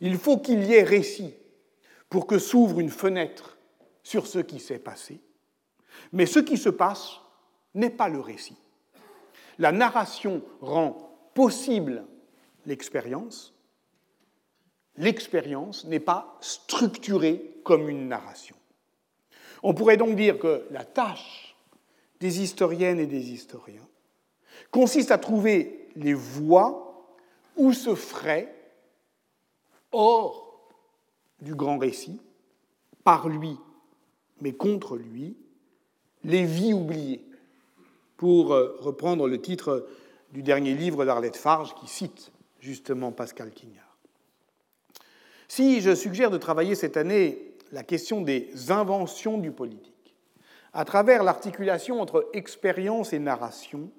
[0.00, 1.34] Il faut qu'il y ait récit
[2.14, 3.58] pour que s'ouvre une fenêtre
[4.04, 5.20] sur ce qui s'est passé.
[6.12, 7.14] Mais ce qui se passe
[7.74, 8.56] n'est pas le récit.
[9.58, 12.04] La narration rend possible
[12.66, 13.52] l'expérience.
[14.96, 18.54] L'expérience n'est pas structurée comme une narration.
[19.64, 21.56] On pourrait donc dire que la tâche
[22.20, 23.88] des historiennes et des historiens
[24.70, 27.08] consiste à trouver les voies
[27.56, 28.54] où se ferait,
[29.90, 30.43] hors
[31.40, 32.20] du grand récit,
[33.02, 33.58] par lui,
[34.40, 35.36] mais contre lui,
[36.24, 37.24] les vies oubliées,
[38.16, 39.86] pour euh, reprendre le titre
[40.32, 43.98] du dernier livre d'Arlette Farge qui cite justement Pascal Quignard.
[45.48, 50.14] Si je suggère de travailler cette année la question des inventions du politique,
[50.72, 53.90] à travers l'articulation entre expérience et narration,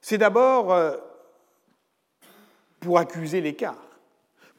[0.00, 0.96] c'est d'abord euh,
[2.80, 3.82] pour accuser l'écart,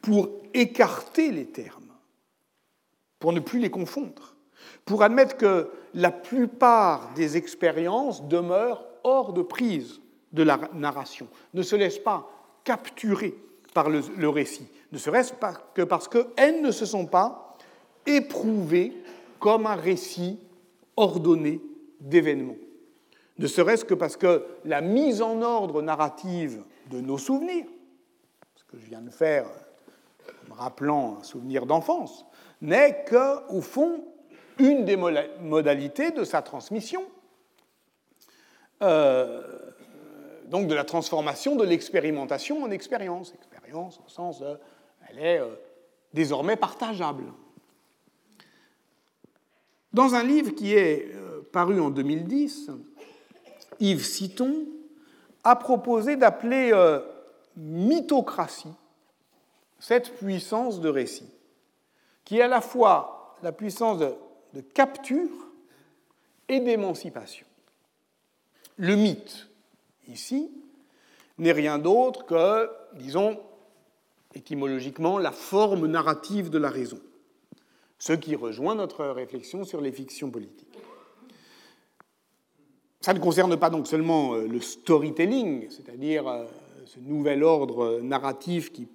[0.00, 1.85] pour écarter les termes,
[3.26, 4.36] pour ne plus les confondre,
[4.84, 10.00] pour admettre que la plupart des expériences demeurent hors de prise
[10.32, 12.30] de la narration, ne se laissent pas
[12.62, 13.34] capturer
[13.74, 15.32] par le, récit, ne serait-ce
[15.74, 17.56] que parce qu'elles ne se sont pas
[18.06, 18.92] éprouvées
[19.40, 20.38] comme un récit
[20.96, 21.60] ordonné
[21.98, 22.54] d'événements.
[23.38, 26.62] Ne serait-ce que parce que la mise en ordre narrative
[26.92, 27.66] de nos souvenirs,
[28.54, 29.46] ce que je viens de faire
[30.44, 32.24] en me rappelant un souvenir d'enfance,
[32.60, 34.04] n'est qu'au fond
[34.58, 37.04] une des modalités de sa transmission,
[38.82, 39.42] euh,
[40.46, 43.32] donc de la transformation de l'expérimentation en expérience.
[43.34, 44.58] Expérience au sens de,
[45.08, 45.48] elle est euh,
[46.14, 47.24] désormais partageable.
[49.92, 52.70] Dans un livre qui est euh, paru en 2010,
[53.80, 54.66] Yves Citon
[55.44, 56.72] a proposé d'appeler
[57.56, 58.72] mythocratie
[59.78, 61.28] cette puissance de récit,
[62.26, 64.12] qui est à la fois la puissance de,
[64.52, 65.30] de capture
[66.48, 67.46] et d'émancipation.
[68.76, 69.48] Le mythe,
[70.08, 70.50] ici,
[71.38, 73.40] n'est rien d'autre que, disons,
[74.34, 77.00] étymologiquement, la forme narrative de la raison,
[77.98, 80.68] ce qui rejoint notre réflexion sur les fictions politiques.
[83.00, 86.44] Ça ne concerne pas donc seulement euh, le storytelling, c'est-à-dire euh,
[86.86, 88.88] ce nouvel ordre narratif qui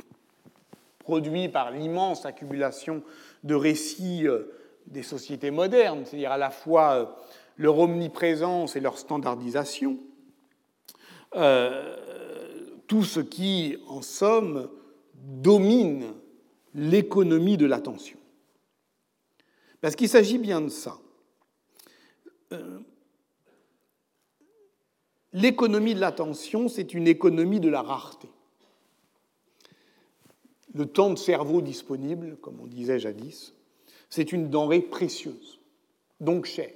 [1.02, 3.04] produit par l'immense accumulation
[3.44, 4.52] de récits euh,
[4.88, 7.18] des sociétés modernes, c'est-à-dire à la fois
[7.58, 10.00] leur omniprésence et leur standardisation,
[12.88, 14.70] tout ce qui, en somme,
[15.14, 16.14] domine
[16.74, 18.18] l'économie de l'attention.
[19.80, 20.98] Parce qu'il s'agit bien de ça.
[25.34, 28.30] L'économie de l'attention, c'est une économie de la rareté.
[30.74, 33.54] Le temps de cerveau disponible, comme on disait jadis,
[34.10, 35.60] c'est une denrée précieuse,
[36.20, 36.70] donc chère.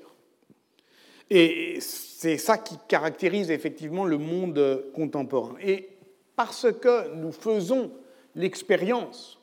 [1.29, 5.55] Et c'est ça qui caractérise effectivement le monde contemporain.
[5.61, 5.89] Et
[6.35, 7.91] parce que nous faisons
[8.35, 9.39] l'expérience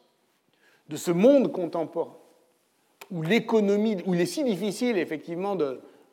[0.89, 2.17] de ce monde contemporain,
[3.11, 5.57] où l'économie, où il est si difficile effectivement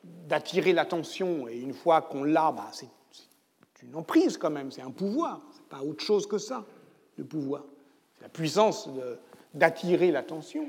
[0.02, 2.88] d'attirer l'attention, et une fois qu'on l'a, bah, c'est
[3.82, 6.64] une emprise quand même, c'est un pouvoir, c'est pas autre chose que ça,
[7.16, 7.64] le pouvoir.
[8.22, 8.88] La puissance
[9.54, 10.68] d'attirer l'attention.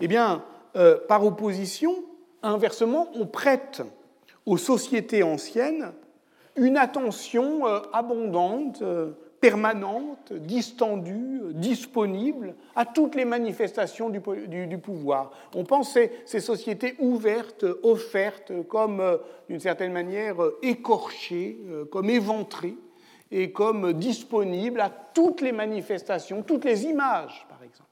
[0.00, 0.42] Eh bien,
[0.76, 2.04] euh, par opposition,
[2.42, 3.82] inversement, on prête
[4.46, 5.92] aux sociétés anciennes
[6.56, 14.20] une attention euh, abondante, euh, permanente, distendue, disponible à toutes les manifestations du,
[14.78, 15.32] pouvoir.
[15.54, 19.02] On pense ces, ces sociétés ouvertes, offertes, comme
[19.50, 21.58] d'une certaine manière écorchées,
[21.90, 22.76] comme éventrées,
[23.36, 27.90] et comme disponibles à toutes les manifestations, toutes les images, par exemple.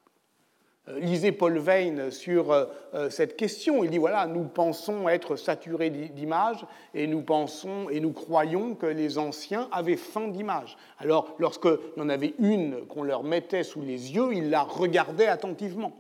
[0.88, 3.83] Euh, lisez Paul Veyne sur euh, euh, cette question.
[3.83, 8.87] Il dit voilà, nous pensons être saturés d'images et nous pensons et nous croyons que
[8.87, 10.76] les anciens avaient faim d'images.
[10.98, 15.26] Alors, lorsqu'il y en avait une qu'on leur mettait sous les yeux, ils la regardaient
[15.26, 15.92] attentivement.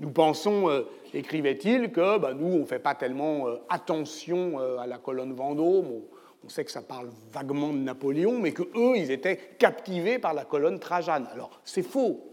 [0.00, 5.32] Nous pensons, écrivait-il, que bah, nous, on ne fait pas tellement attention à la colonne
[5.32, 6.02] Vendôme.
[6.44, 10.34] On sait que ça parle vaguement de Napoléon, mais que eux, ils étaient captivés par
[10.34, 11.28] la colonne Trajane.
[11.32, 12.24] Alors, c'est faux.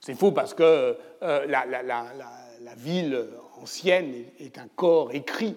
[0.00, 3.26] C'est faux parce que euh, la, ville
[3.60, 5.56] ancienne est, un corps écrit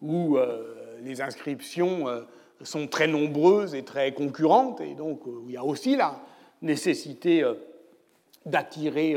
[0.00, 2.22] où euh, les inscriptions euh,
[2.62, 6.20] sont très nombreuses et très concurrentes, et donc il y a aussi la
[6.60, 7.44] nécessité
[8.44, 9.14] d'attirer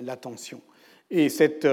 [0.00, 0.62] l'attention.
[1.10, 1.66] Et cette,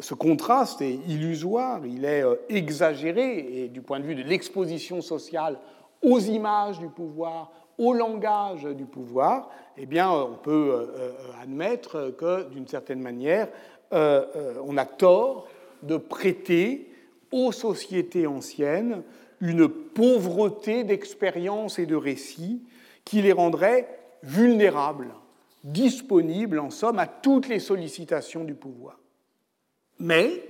[0.00, 5.58] ce contraste est illusoire, il est exagéré, et du point de vue de l'exposition sociale
[6.02, 12.14] aux images du pouvoir, au langage du pouvoir, eh bien, on peut euh, euh, admettre
[12.16, 13.48] que, d'une certaine manière,
[13.92, 15.48] euh, on a tort
[15.82, 16.90] de prêter
[17.32, 19.02] aux sociétés anciennes
[19.40, 22.62] une pauvreté d'expérience et de récits
[23.04, 23.86] qui les rendrait
[24.22, 25.14] vulnérables,
[25.62, 28.98] disponibles, en somme, à toutes les sollicitations du pouvoir.
[29.98, 30.42] Mais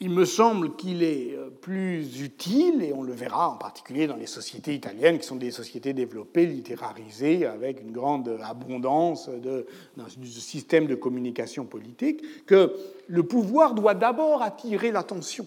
[0.00, 4.16] il me semble qu'il est euh, plus utile, et on le verra en particulier dans
[4.16, 9.66] les sociétés italiennes, qui sont des sociétés développées, littérarisées, avec une grande abondance de,
[9.96, 12.76] de systèmes de communication politique, que
[13.08, 15.46] le pouvoir doit d'abord attirer l'attention.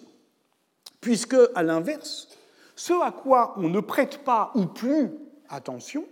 [1.00, 2.28] Puisque, à l'inverse,
[2.76, 5.12] ce à quoi on ne prête pas ou plus
[5.50, 6.06] attention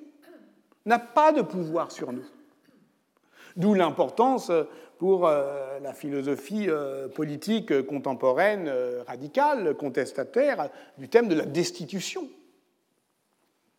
[0.85, 2.25] n'a pas de pouvoir sur nous.
[3.55, 4.51] D'où l'importance
[4.99, 12.29] pour euh, la philosophie euh, politique contemporaine euh, radicale, contestataire, du thème de la destitution.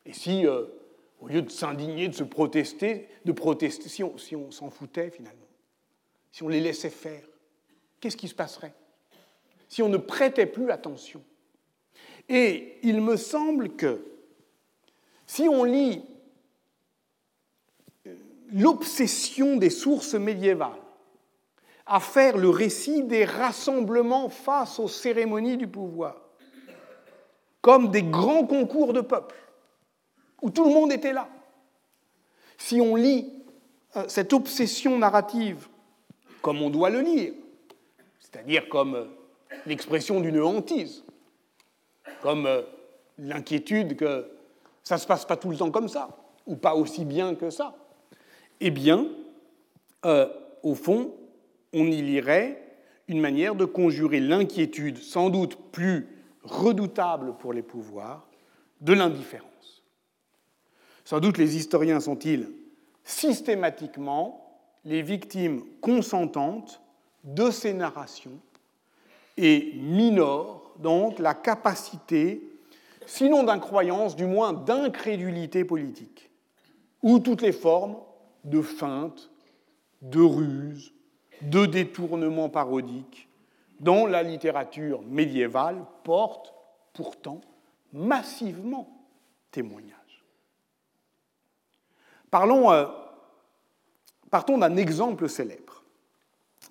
[0.06, 4.02] Et si, au lieu de s'indigner, de se protester, de protester, si
[4.34, 5.46] on s'en foutait finalement,
[6.32, 7.22] si on les laissait faire,
[8.00, 8.72] qu'est-ce qui se passerait?
[9.68, 11.22] Si on ne prêtait plus attention
[12.30, 14.02] Et il me semble que
[15.26, 16.02] si on lit
[18.52, 20.80] l'obsession des sources médiévales
[21.86, 26.16] à faire le récit des rassemblements face aux cérémonies du pouvoir,
[27.60, 29.36] comme des grands concours de peuple,
[30.42, 31.28] où tout le monde était là.
[32.56, 33.32] Si on lit
[33.96, 35.66] euh, cette obsession narrative
[36.42, 37.32] comme on doit le lire,
[38.20, 39.04] c'est-à-dire comme euh,
[39.66, 41.04] l'expression d'une hantise,
[42.22, 42.62] comme euh,
[43.18, 44.30] l'inquiétude que
[44.82, 46.08] ça ne se passe pas tout le temps comme ça,
[46.46, 47.74] ou pas aussi bien que ça,
[48.60, 49.06] eh bien,
[50.62, 51.14] au fond,
[51.72, 52.62] on y lirait
[53.08, 56.06] une manière de conjurer l'inquiétude, sans doute plus
[56.42, 58.26] redoutable pour les pouvoirs,
[58.80, 59.82] de l'indifférence.
[61.04, 62.50] Sans doute les historiens sont-ils
[63.02, 66.80] systématiquement les victimes consentantes
[67.24, 68.38] de ces narrations
[69.36, 72.42] et minorent donc la capacité,
[73.06, 76.30] sinon d'incroyance, du moins d'incrédulité politique,
[77.02, 77.96] ou toutes les formes
[78.44, 79.30] de feinte,
[80.02, 80.92] de ruse,
[81.42, 83.28] de détournements parodiques
[83.80, 86.52] dont la littérature médiévale porte
[86.92, 87.40] pourtant
[87.92, 88.88] massivement
[89.50, 90.24] témoignage.
[92.30, 92.86] Parlons, euh,
[94.30, 95.82] partons d'un exemple célèbre,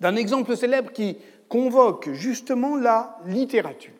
[0.00, 1.18] d'un exemple célèbre qui
[1.48, 3.92] convoque justement la littérature,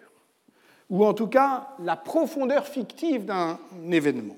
[0.88, 3.58] ou en tout cas la profondeur fictive d'un
[3.90, 4.36] événement.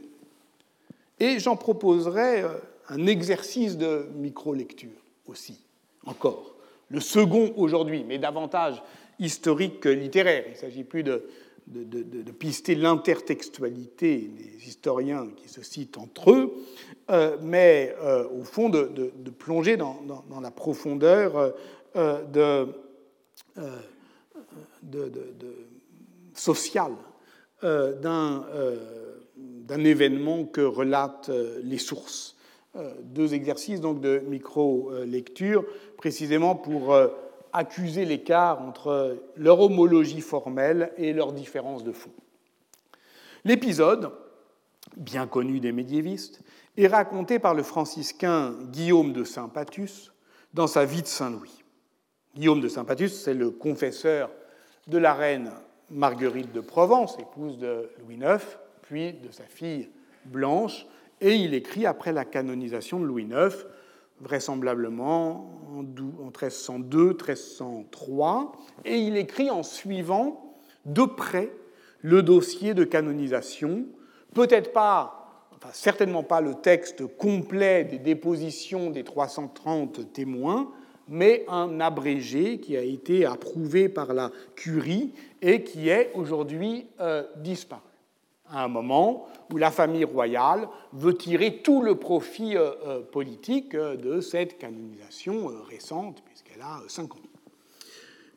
[1.21, 2.49] Et j'en proposerai euh,
[2.89, 4.91] un exercice de micro-lecture
[5.27, 5.61] aussi
[6.07, 6.55] encore.
[6.91, 8.83] Le second aujourd'hui, mais davantage
[9.19, 10.45] historique que littéraire.
[10.47, 11.25] Il ne s'agit plus de,
[12.39, 16.53] pister l'intertextualité des historiens qui se citent entre eux,
[17.11, 20.03] euh, mais euh, au fond de, plonger dans,
[20.43, 21.55] la profondeur
[21.97, 22.67] euh,
[26.35, 26.93] sociale
[27.63, 28.45] d'un
[29.85, 31.31] événement que relatent
[31.63, 32.37] les sources.
[33.03, 35.65] Deux exercices donc de micro-lecture
[35.99, 37.09] précisément pour euh,
[37.53, 42.13] accuser l'écart entre leur homologie formelle et leur différence de fond.
[43.45, 44.11] L'épisode,
[44.97, 46.41] bien connu des médiévistes,
[46.77, 50.13] est raconté par le franciscain Guillaume de Saint-Patus
[50.55, 51.63] dans sa vie de Saint-Louis.
[52.35, 54.31] Guillaume de Saint-Patus, c'est le confesseur
[54.87, 55.51] de la reine
[55.91, 58.43] Marguerite de Provence, épouse de Louis IX,
[58.83, 59.91] puis de sa fille
[60.25, 60.87] Blanche,
[61.23, 63.55] et il écrit après la canonisation de Louis IX
[64.21, 65.85] vraisemblablement en
[66.31, 68.53] 1302-1303,
[68.85, 71.51] et il écrit en suivant de près
[72.03, 73.87] le dossier de canonisation,
[74.35, 80.71] peut-être pas, enfin, certainement pas le texte complet des dépositions des 330 témoins,
[81.09, 87.25] mais un abrégé qui a été approuvé par la curie et qui est aujourd'hui euh,
[87.37, 87.92] disparu
[88.53, 93.75] à un moment où la famille royale veut tirer tout le profit euh, euh, politique
[93.75, 97.19] euh, de cette canonisation récente, puisqu'elle a 5 ans.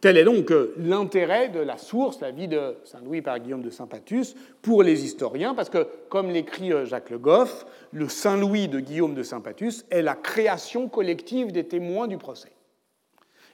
[0.01, 4.35] Tel est donc l'intérêt de la source, la vie de Saint-Louis par Guillaume de Saint-Patus,
[4.61, 9.23] pour les historiens, parce que, comme l'écrit Jacques Le Goff, le Saint-Louis de Guillaume de
[9.23, 12.51] Saint-Patus est la création collective des témoins du procès.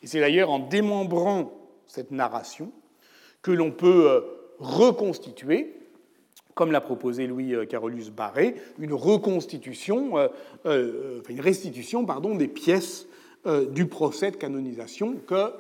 [0.02, 1.54] Et c'est d'ailleurs en démembrant
[1.88, 2.74] cette narration
[3.42, 4.26] que l'on peut
[4.60, 5.81] reconstituer
[6.56, 10.28] comme l'a proposé Louis euh, Carolus Barré, une reconstitution, euh,
[10.66, 13.08] euh, une restitution pardon, des pièces
[13.72, 15.52] du procès de canonisation que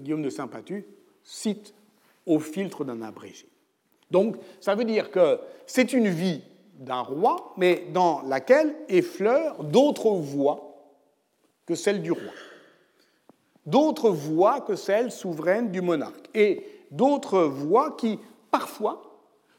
[0.00, 0.84] Guillaume de Saint-Patu
[1.22, 1.72] cite
[2.26, 3.48] au filtre d'un abrégé.
[4.10, 6.42] Donc, ça veut dire que c'est une vie
[6.78, 10.84] d'un roi, mais dans laquelle effleurent d'autres voix
[11.64, 12.34] que celle du roi,
[13.64, 18.18] d'autres voix que celles souveraines du monarque, et d'autres voix qui,
[18.50, 19.13] parfois,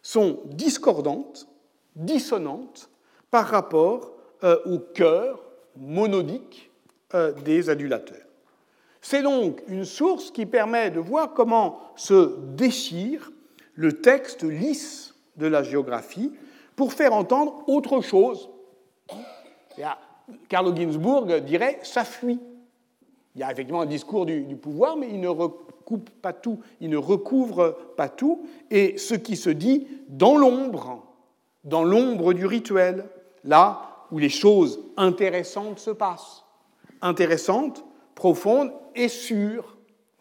[0.06, 1.48] sont discordantes,
[1.96, 2.92] dissonantes
[3.32, 4.12] par rapport
[4.44, 5.44] euh, au cœur
[5.76, 6.70] monodique
[7.16, 8.28] euh, des adulateurs.
[9.02, 13.32] C'est donc une source qui permet de voir comment se déchire
[13.74, 16.32] le texte lisse de la géographie
[16.76, 18.48] pour faire entendre autre chose.
[20.50, 22.40] Carlo Ginzburg dirait ça fuit.
[23.34, 25.30] Il y a effectivement un discours du, du, pouvoir, mais il ne
[25.86, 28.48] recoupe pas tout, il ne recouvre pas tout.
[28.72, 31.06] Et ce qui se dit dans l'ombre,
[31.64, 33.06] dans l'ombre du rituel,
[33.44, 36.44] là où les choses intéressantes se passent.
[37.02, 39.78] Intéressantes, profondes et sûres.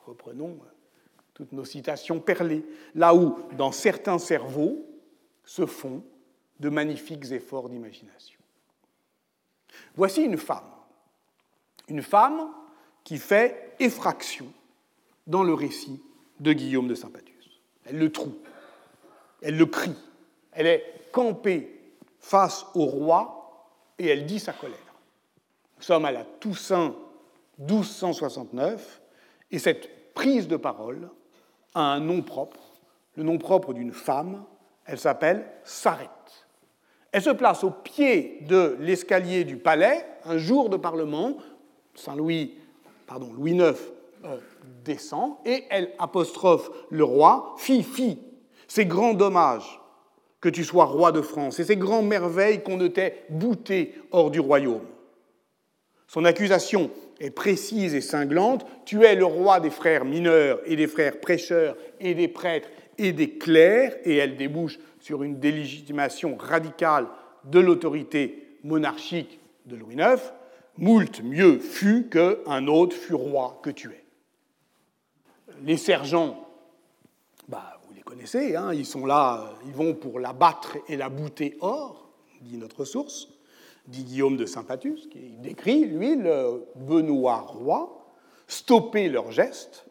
[0.07, 0.59] Reprenons
[1.33, 2.65] toutes nos citations perlées.
[2.95, 4.85] Là où, dans certains cerveaux,
[5.45, 6.03] se font
[6.61, 8.41] de magnifiques efforts d'imagination.
[9.97, 10.71] Voici une femme.
[11.89, 12.51] Une femme
[13.03, 14.53] qui fait effraction
[15.27, 16.03] dans le récit
[16.41, 17.61] de Guillaume de Saint-Patius.
[17.85, 18.35] Elle le trouve,
[19.43, 19.97] elle le crie,
[20.53, 21.81] elle est campée
[22.19, 23.69] face au roi
[23.99, 24.79] et elle dit sa colère.
[25.77, 26.95] Nous sommes à la Toussaint
[27.59, 29.03] 1269
[29.51, 31.11] et cette prise de parole
[31.75, 32.61] a un nom propre,
[33.17, 34.45] le nom propre d'une femme,
[34.87, 36.11] elle s'appelle Sarette.
[37.13, 41.37] Elle se place au pied de l'escalier du palais, un jour de parlement,
[41.95, 42.55] Saint-Louis,
[43.07, 43.77] pardon, Louis IX
[44.85, 48.19] descend, et elle apostrophe le roi, Fi, fi,
[48.69, 49.81] c'est grand dommage
[50.41, 54.31] que tu sois roi de France, et c'est grand merveille qu'on ne t'ait bouté hors
[54.31, 54.85] du royaume.
[56.07, 60.87] Son accusation est précise et cinglante, tu es le roi des frères mineurs et des
[60.87, 62.69] frères prêcheurs et des prêtres
[62.99, 67.07] et des clercs, et elle débouche sur une délégitimation radicale
[67.45, 70.21] de l'autorité monarchique de Louis IX,
[70.77, 74.04] moult mieux fut qu'un autre fut roi que tu es.
[75.63, 76.49] Les sergents,
[77.49, 81.09] bah, vous les connaissez, hein, ils sont là, ils vont pour la battre et la
[81.09, 82.09] bouter hors,
[82.41, 83.29] dit notre source,
[83.87, 88.07] dit Guillaume de Saint-Patus, qui décrit, lui, le Benoît roi,
[88.49, 89.87] stopper leurs gestes,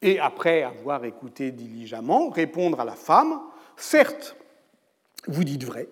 [0.00, 3.40] et après avoir écouté diligemment, répondre à la femme,
[3.76, 4.36] certes,
[5.28, 5.88] vous dites vrai,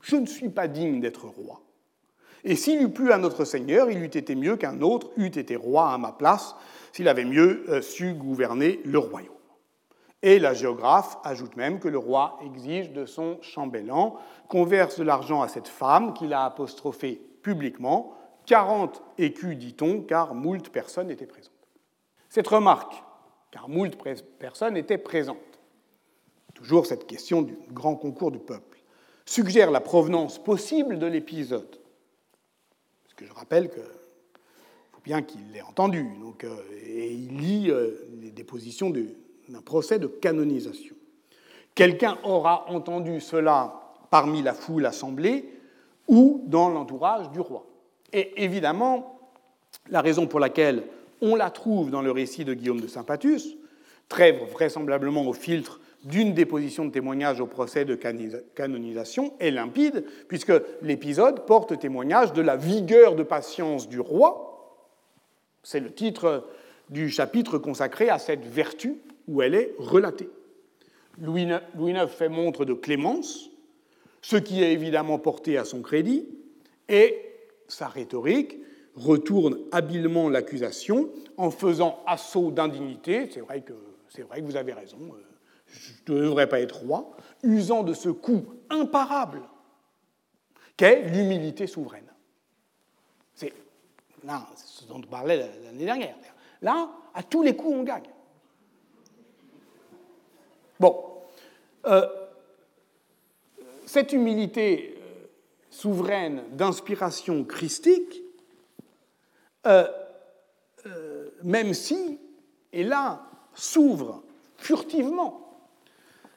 [0.00, 1.60] je ne suis pas digne d'être roi.
[2.44, 5.56] Et s'il eût plu à notre Seigneur, il eût été mieux qu'un autre eût été
[5.56, 6.54] roi à ma place,
[6.98, 9.32] s'il avait mieux euh, su gouverner le royaume.
[10.22, 14.16] Et la géographe ajoute même que le roi exige de son chambellan
[14.48, 18.14] qu'on verse l'argent à cette femme qu'il a apostrophée publiquement,
[18.46, 21.52] 40 écus, dit-on, car moult personnes étaient présentes.
[22.28, 23.04] Cette remarque,
[23.52, 23.96] car moult
[24.40, 25.60] personnes étaient présentes,
[26.52, 28.82] toujours cette question du grand concours du peuple,
[29.24, 31.78] suggère la provenance possible de l'épisode.
[33.04, 34.07] Parce que je rappelle faut
[35.08, 36.54] bien qu'il l'ait entendu, donc, euh,
[36.86, 40.94] et il lit euh, les dépositions d'un procès de canonisation.
[41.74, 45.48] Quelqu'un aura entendu cela parmi la foule assemblée
[46.08, 47.64] ou dans l'entourage du roi.
[48.12, 49.18] Et évidemment,
[49.88, 50.84] la raison pour laquelle
[51.22, 53.56] on la trouve dans le récit de Guillaume de Saint-Patus,
[54.10, 57.98] très vraisemblablement au filtre d'une déposition de témoignage au procès de
[58.54, 60.52] canonisation est limpide, puisque
[60.82, 64.47] l'épisode porte témoignage de la vigueur de patience du roi.
[65.62, 66.48] C'est le titre
[66.90, 68.96] du chapitre consacré à cette vertu
[69.26, 70.30] où elle est relatée.
[71.20, 71.48] Louis
[71.78, 73.50] IX fait montre de clémence,
[74.22, 76.26] ce qui est évidemment porté à son crédit,
[76.88, 77.20] et
[77.66, 78.58] sa rhétorique
[78.94, 83.28] retourne habilement l'accusation en faisant assaut d'indignité.
[83.30, 83.72] C'est vrai, que,
[84.40, 85.22] vous avez raison, euh,
[86.06, 89.42] je ne devrais pas être roi, usant de ce coup imparable
[90.76, 92.07] qu'est l'humilité souveraine.
[94.28, 96.14] Là, ce dont on parlait l'année dernière.
[96.60, 98.10] Là, à tous les coups, on gagne.
[100.78, 101.02] Bon,
[101.86, 102.06] euh,
[103.86, 105.28] cette humilité euh,
[105.70, 108.22] souveraine d'inspiration christique,
[109.66, 109.86] euh,
[111.42, 112.18] même si,
[112.74, 113.22] et là,
[113.54, 114.22] s'ouvre
[114.58, 115.58] furtivement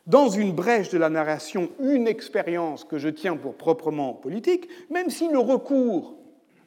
[0.07, 5.09] dans une brèche de la narration une expérience que je tiens pour proprement politique, même
[5.09, 6.15] si le recours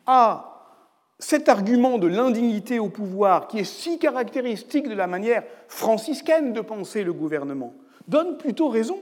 [0.07, 0.54] à
[1.19, 6.61] cet argument de l'indignité au pouvoir, qui est si caractéristique de la manière franciscaine de
[6.61, 7.75] penser le gouvernement,
[8.09, 9.01] donne plutôt raison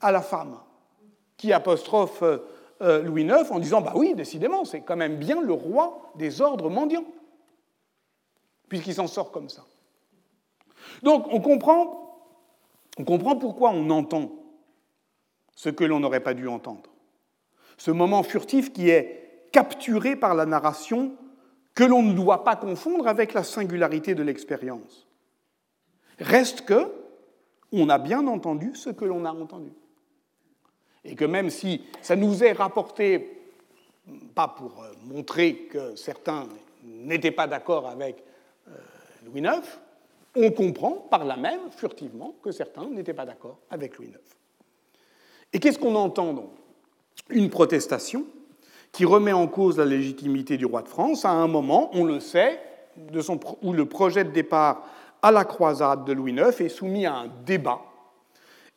[0.00, 0.58] à la femme,
[1.36, 5.52] qui apostrophe euh, Louis IX en disant Bah oui, décidément, c'est quand même bien le
[5.52, 7.04] roi des ordres mendiants,
[8.68, 9.64] puisqu'il s'en sort comme ça.
[11.02, 12.02] Donc on comprend
[12.98, 14.30] on comprend pourquoi on entend
[15.54, 16.90] ce que l'on n'aurait pas dû entendre.
[17.78, 21.16] Ce moment furtif qui est capturé par la narration
[21.74, 25.06] que l'on ne doit pas confondre avec la singularité de l'expérience.
[26.18, 26.92] Reste que
[27.72, 29.72] on a bien entendu ce que l'on a entendu.
[31.04, 33.40] Et que même si ça nous est rapporté,
[34.34, 36.46] pas pour euh, montrer que certains
[36.84, 38.22] n'étaient pas d'accord avec
[38.68, 38.72] euh,
[39.24, 39.62] Louis IX,
[40.36, 44.18] on comprend par là même, furtivement, que certains n'étaient pas d'accord avec Louis IX.
[45.52, 46.50] Et qu'est-ce qu'on entend donc?
[47.30, 48.26] Une protestation
[48.92, 52.20] qui remet en cause la légitimité du roi de France à un moment, on le
[52.20, 52.60] sait,
[53.62, 54.86] où le projet de départ
[55.22, 57.80] à la croisade de Louis IX est soumis à un débat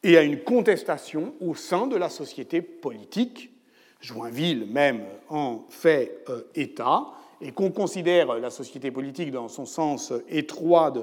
[0.04, 3.52] et à une contestation au sein de la société politique.
[4.00, 7.08] Joinville même en fait euh, état,
[7.42, 11.02] et qu'on considère la société politique dans son sens étroit de,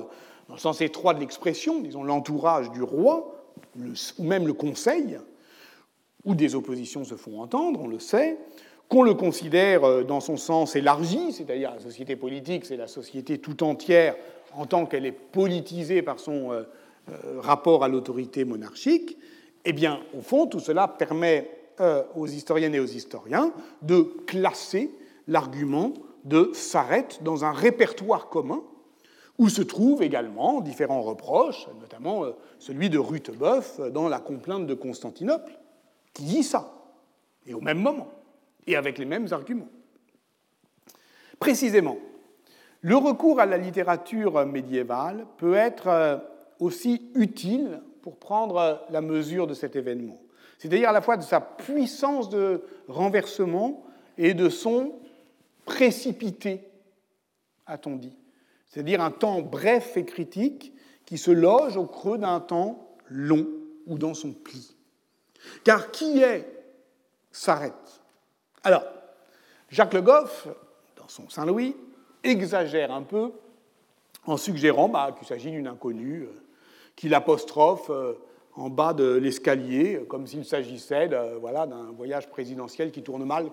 [0.49, 3.35] dans sens étroit de l'expression, disons l'entourage du roi,
[3.77, 5.19] ou même le conseil,
[6.25, 8.39] où des oppositions se font entendre, on le sait,
[8.93, 13.39] qu'on le considère euh, dans son sens élargi, c'est-à-dire la société politique, c'est la société
[13.39, 14.15] tout entière
[14.55, 16.65] en tant qu'elle est politisée par son euh,
[17.09, 19.17] euh, rapport à l'autorité monarchique,
[19.65, 21.51] eh bien, au fond, tout cela permet
[22.15, 24.91] aux historiennes et aux historiens de classer
[25.27, 28.63] l'argument de s'arrête dans un répertoire commun
[29.39, 32.25] où se trouvent également différents reproches, notamment
[32.59, 35.59] celui de Rutebeuf dans La complainte de Constantinople,
[36.13, 36.73] qui dit ça,
[37.47, 38.09] et au même moment
[38.67, 39.69] et avec les mêmes arguments.
[41.39, 41.99] Précisément,
[42.83, 46.19] le recours à la littérature médiévale peut être euh,
[46.59, 50.21] aussi utile pour prendre la mesure de cet événement,
[50.59, 53.85] c'est-à-dire à la fois de sa puissance de renversement
[54.19, 54.93] et de son
[55.65, 56.61] précipité,
[57.67, 58.17] a-t-on dit,
[58.69, 60.73] c'est-à-dire un temps bref et critique
[61.05, 63.47] qui se loge au creux d'un temps long
[63.87, 64.77] ou dans son pli.
[65.65, 66.49] Car qui est
[67.31, 68.02] s'arrête?
[68.65, 68.85] Alors,
[69.71, 70.47] Jacques Le Goff,
[70.97, 71.75] dans son Saint-Louis,
[72.23, 73.33] exagère un peu
[74.27, 76.43] en suggérant bah, qu'il s'agit d'une inconnue, euh,
[76.95, 78.13] qu'il apostrophe euh,
[78.55, 83.47] en bas de l'escalier, euh, comme s'il s'agissait d'un voyage présidentiel qui tourne mal.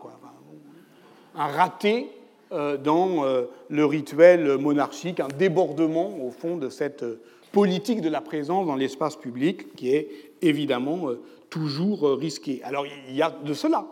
[1.36, 2.12] Un raté
[2.51, 3.24] dans
[3.70, 7.05] le rituel monarchique, un débordement au fond de cette
[7.51, 10.10] politique de la présence dans l'espace public qui est
[10.41, 11.10] évidemment
[11.51, 12.62] toujours risqué.
[12.64, 13.86] Alors il y a de cela,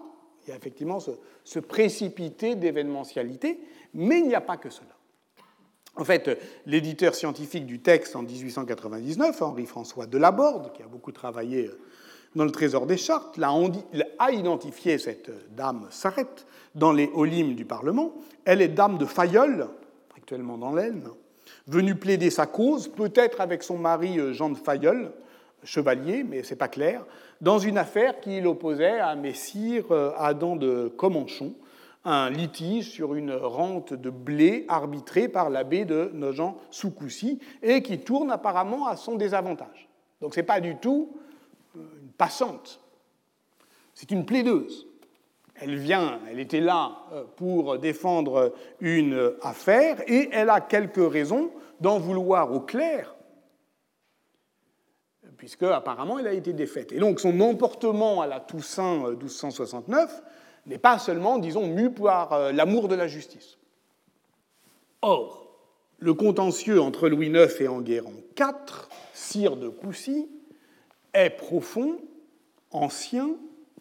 [0.48, 1.00] il y a effectivement
[1.43, 3.60] ce, précipité d'événementialité,
[3.93, 4.88] mais il n'y a pas que cela.
[5.98, 11.70] En fait, l'éditeur scientifique du texte en 1899, Henri-François Delaborde, qui a beaucoup travaillé
[12.36, 13.39] dans le Trésor des Chartes,
[14.20, 16.45] a identifié cette dame Sarrette
[16.76, 18.14] dans les Olymes du Parlement.
[18.45, 19.68] Elle est dame de Fayolle,
[20.16, 21.10] actuellement dans l'Aisne,
[21.66, 25.12] venue plaider sa cause, peut-être avec son mari Jean de Fayolle,
[25.64, 27.06] chevalier, mais ce n'est pas clair,
[27.41, 31.53] dans une affaire qui l'opposait à Messire euh, Adam de Comanchon,
[32.03, 38.31] un litige sur une rente de blé arbitrée par l'abbé de Nogent-Soukoussi et qui tourne
[38.31, 39.89] apparemment à son désavantage.
[40.21, 41.15] Donc ce n'est pas du tout
[41.75, 42.79] euh, une passante,
[43.93, 44.88] c'est une plaideuse.
[45.59, 51.51] Elle vient, elle était là euh, pour défendre une affaire et elle a quelques raisons
[51.81, 53.16] d'en vouloir au clerc
[55.38, 56.91] puisque apparemment elle a été défaite.
[56.91, 60.29] Et donc son emportement à la Toussaint 1269 euh,
[60.65, 63.57] n'est pas seulement, disons, mu par euh, l'amour de la justice.
[65.01, 65.47] Or,
[65.99, 70.29] le contentieux entre Louis IX et Enguerrand IV, sire de Coucy,
[71.13, 71.99] est profond,
[72.71, 73.29] ancien,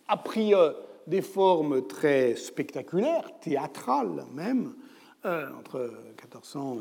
[0.08, 0.72] a pris euh,
[1.06, 4.74] des formes très spectaculaires, théâtrales même,
[5.24, 6.78] entre 1400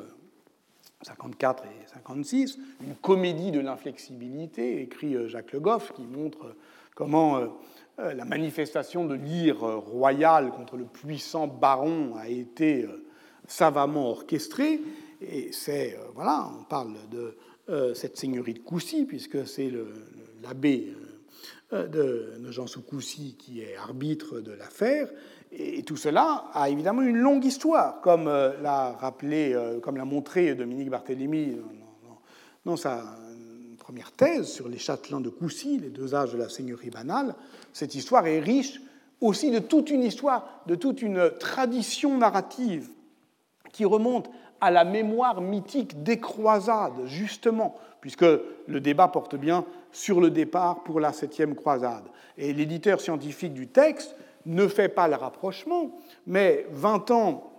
[1.02, 6.56] 54 et 56, une comédie de l'inflexibilité, écrit euh, Jacques Le Goff, qui montre
[6.96, 7.48] comment euh,
[8.00, 12.88] euh, la manifestation de l'ire royale contre le puissant baron a été
[13.48, 14.82] savamment orchestrée.
[15.22, 17.38] Et c'est, voilà, on parle de
[17.96, 19.72] cette seigneurie de Coucy, puisque c'est
[20.44, 20.94] l'abbé
[21.72, 25.10] de Jean sous Coucy qui est arbitre de l'affaire.
[25.58, 30.04] Et tout cela a évidemment une longue histoire, comme euh, l'a rappelé, euh, comme l'a
[30.04, 31.58] montré Dominique Barthélemy
[32.66, 33.04] dans sa
[33.80, 37.36] première thèse sur les châtelains de Coucy, les deux âges de la seigneurie banale.
[37.72, 38.82] Cette histoire est riche
[39.22, 42.90] aussi de toute une histoire, de toute une tradition narrative
[43.72, 44.30] qui remonte
[44.60, 48.26] à la mémoire mythique des croisades, justement, puisque
[48.68, 52.06] le débat porte bien sur le départ pour la septième croisade.
[52.38, 54.16] Et l'éditeur scientifique du texte
[54.46, 57.52] ne fait pas le rapprochement, mais 20 ans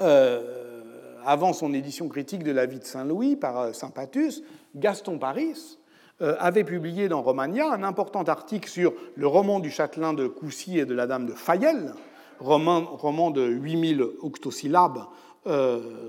[0.00, 0.82] euh,
[1.24, 4.42] avant son édition critique de la vie de Saint-Louis par euh, Saint Patus,
[4.74, 5.78] Gaston Paris
[6.22, 10.78] euh, avait publié dans Romagna un important article sur le roman du châtelain de Coucy
[10.78, 11.94] et de la dame de Fayel,
[12.38, 15.04] roman, roman de 8000 octosyllabes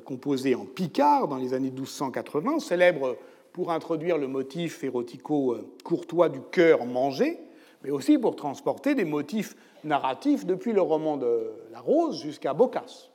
[0.03, 3.17] composé en picard dans les années 1280, célèbre
[3.53, 7.39] pour introduire le motif érotico-courtois du cœur mangé,
[7.83, 9.55] mais aussi pour transporter des motifs
[9.87, 13.09] narratifs depuis le roman de La Rose jusqu'à Boccace,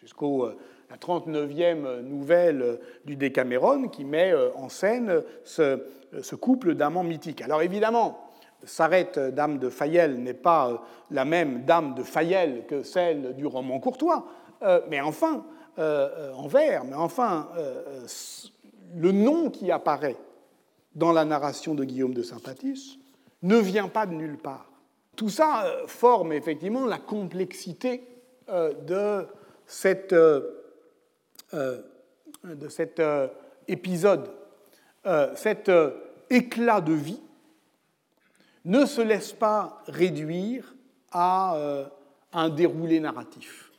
[0.00, 0.48] jusqu'au
[0.90, 5.80] la 39e nouvelle du Décameron qui met en scène ce,
[6.34, 7.42] couple d'amants mythiques.
[7.42, 8.30] Alors évidemment,
[8.64, 13.80] Sarette, dame de Fayel, n'est pas la même dame de Fayel que celle du roman
[13.80, 14.26] courtois,
[14.88, 15.44] mais enfin,
[15.78, 17.48] en vers, mais enfin,
[18.94, 20.16] le nom qui apparaît
[20.94, 22.98] dans la narration de Guillaume de Saint-Patis
[23.42, 24.70] ne vient pas de nulle part.
[25.16, 28.02] Tout ça euh, forme effectivement la complexité
[28.50, 28.74] euh,
[30.12, 31.82] euh,
[32.44, 33.02] de cet
[33.66, 34.30] épisode.
[35.34, 35.70] Cet
[36.30, 37.22] éclat de vie
[38.64, 40.74] ne se laisse pas réduire
[41.12, 41.56] à
[42.32, 43.70] un déroulé narratif,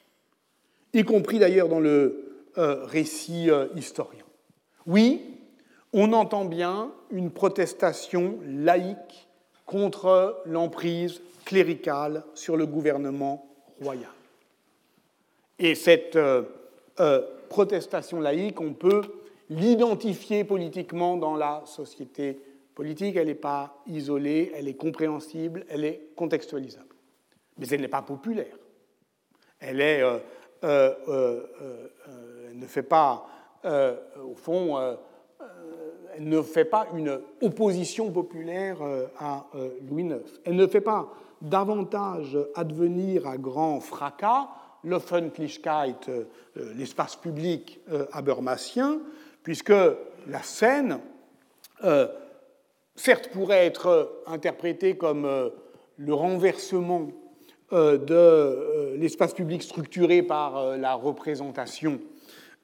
[0.93, 4.23] y compris d'ailleurs dans le récit historien.
[4.85, 5.37] Oui,
[5.93, 9.26] on entend bien une protestation laïque
[9.67, 13.45] contre l'emprise cléricale sur le gouvernement
[13.79, 14.09] royal.
[15.59, 16.43] Et cette euh,
[16.99, 19.01] euh, protestation laïque, on peut
[19.49, 22.39] l'identifier politiquement dans la société
[22.73, 23.17] politique.
[23.17, 26.95] Elle n'est pas isolée, elle est compréhensible, elle est contextualisable.
[27.57, 28.57] Mais elle n'est pas populaire.
[29.59, 29.81] Elle,
[30.63, 31.39] euh,
[32.53, 33.27] ne fait pas
[33.63, 34.97] au fond,
[36.19, 38.77] ne fait pas une opposition populaire
[39.19, 39.47] à
[39.89, 40.21] Louis IX.
[40.45, 44.49] Elle ne fait pas davantage advenir à grand fracas
[44.83, 46.09] l'Öffentlichkeit,
[46.75, 47.79] l'espace public
[48.11, 48.99] abermacien,
[49.43, 49.73] puisque
[50.27, 50.99] la scène,
[52.95, 55.51] certes, pourrait être interprétée comme
[55.97, 57.09] le renversement
[57.71, 61.99] de l'espace public structuré par la représentation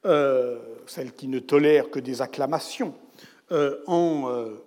[0.06, 3.03] euh, celle qui ne tolère que des acclamations, euh,
[3.50, 4.64] en euh,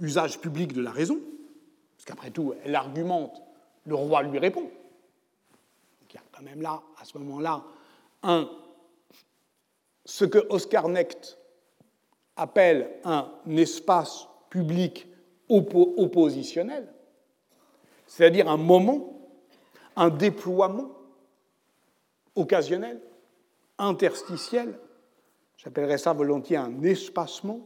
[0.00, 1.18] usage public de la raison,
[1.96, 3.42] parce qu'après tout, elle argumente,
[3.86, 4.70] le roi lui répond.
[6.08, 7.62] Il y a quand même là, à ce moment-là,
[8.22, 8.48] un,
[10.04, 11.38] ce que Oscar Necht
[12.36, 15.06] appelle un espace public
[15.48, 16.92] oppositionnel,
[18.06, 19.28] c'est-à-dire un moment,
[19.96, 20.90] un déploiement
[22.34, 23.00] occasionnel
[23.78, 24.78] interstitiel,
[25.62, 27.60] j'appellerais ça volontiers un espacement,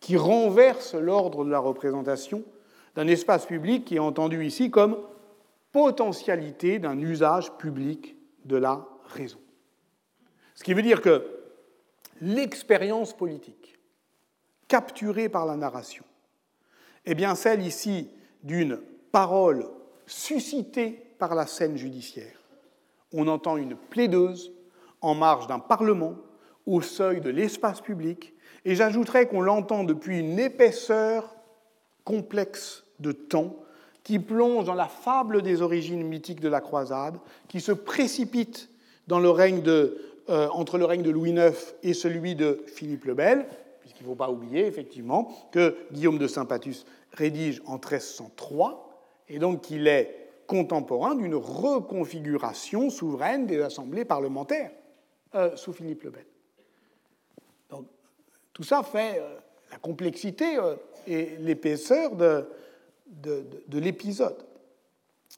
[0.00, 2.42] qui renverse l'ordre de la représentation
[2.94, 4.98] d'un espace public qui est entendu ici comme
[5.72, 9.38] potentialité d'un usage public de la raison.
[10.54, 11.26] Ce qui veut dire que
[12.20, 13.78] l'expérience politique
[14.68, 16.04] capturée par la narration
[17.04, 18.10] est bien celle ici
[18.42, 18.80] d'une
[19.12, 19.68] parole
[20.06, 22.40] suscitée par la scène judiciaire.
[23.12, 24.52] On entend une plaideuse
[25.00, 26.14] en marge d'un Parlement,
[26.70, 28.32] au seuil de l'espace public,
[28.64, 31.34] et j'ajouterais qu'on l'entend depuis une épaisseur
[32.04, 33.56] complexe de temps
[34.04, 37.18] qui plonge dans la fable des origines mythiques de la croisade,
[37.48, 38.68] qui se précipite
[39.10, 43.46] euh, entre le règne de Louis IX et celui de Philippe le Bel,
[43.80, 48.88] puisqu'il ne faut pas oublier effectivement que Guillaume de Saint-Patus rédige en 1303,
[49.28, 54.70] et donc qu'il est contemporain d'une reconfiguration souveraine des assemblées parlementaires.
[55.34, 56.29] Euh, sous Philippe le Bel.
[58.60, 59.38] Tout ça fait euh,
[59.70, 62.46] la complexité euh, et l'épaisseur de,
[63.06, 64.36] de l'épisode.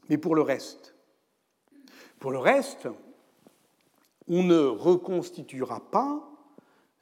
[0.09, 0.93] Mais pour le reste,
[2.19, 2.89] pour le reste,
[4.27, 6.21] on ne reconstituera pas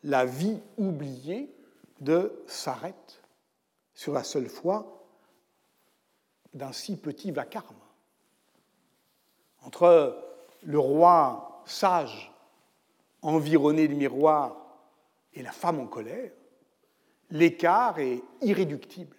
[0.02, 1.50] la vie oubliée
[2.02, 3.22] de Sarette
[3.94, 5.06] sur la seule foi
[6.52, 7.80] d'un si petit vacarme.
[9.62, 10.22] Entre
[10.64, 12.30] le roi sage
[13.22, 14.59] environné de miroirs
[15.34, 16.30] et la femme en colère,
[17.30, 19.16] l'écart est irréductible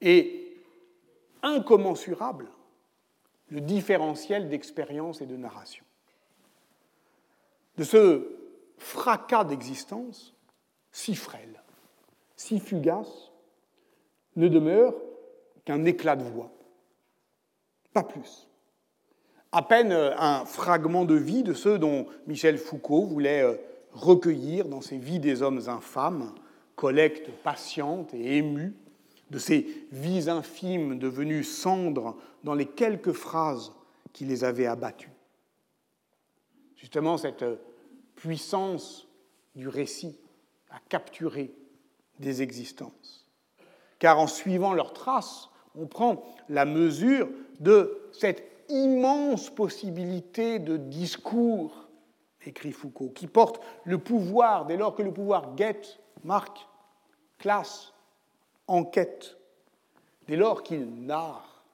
[0.00, 0.56] et
[1.42, 2.48] incommensurable,
[3.48, 5.84] le différentiel d'expérience et de narration.
[7.76, 8.36] De ce
[8.78, 10.34] fracas d'existence,
[10.92, 11.62] si frêle,
[12.36, 13.30] si fugace,
[14.36, 14.94] ne demeure
[15.64, 16.50] qu'un éclat de voix,
[17.92, 18.50] pas plus
[19.52, 23.54] à peine un fragment de vie de ceux dont Michel Foucault voulait euh,
[23.92, 26.34] recueillir dans ses vies des hommes infâmes,
[26.76, 28.74] collecte patiente et émue
[29.30, 33.72] de ces vies infimes devenues cendres dans les quelques phrases
[34.12, 35.12] qui les avaient abattues.
[36.76, 37.44] Justement, cette
[38.16, 39.06] puissance
[39.54, 40.16] du récit
[40.70, 41.54] a capturé
[42.18, 43.26] des existences.
[43.98, 47.28] Car en suivant leurs traces, on prend la mesure
[47.60, 51.79] de cette immense possibilité de discours,
[52.46, 56.66] écrit Foucault, qui porte le pouvoir, dès lors que le pouvoir guette, marque,
[57.38, 57.92] classe,
[58.66, 59.36] enquête,
[60.26, 61.64] dès lors qu'il narre.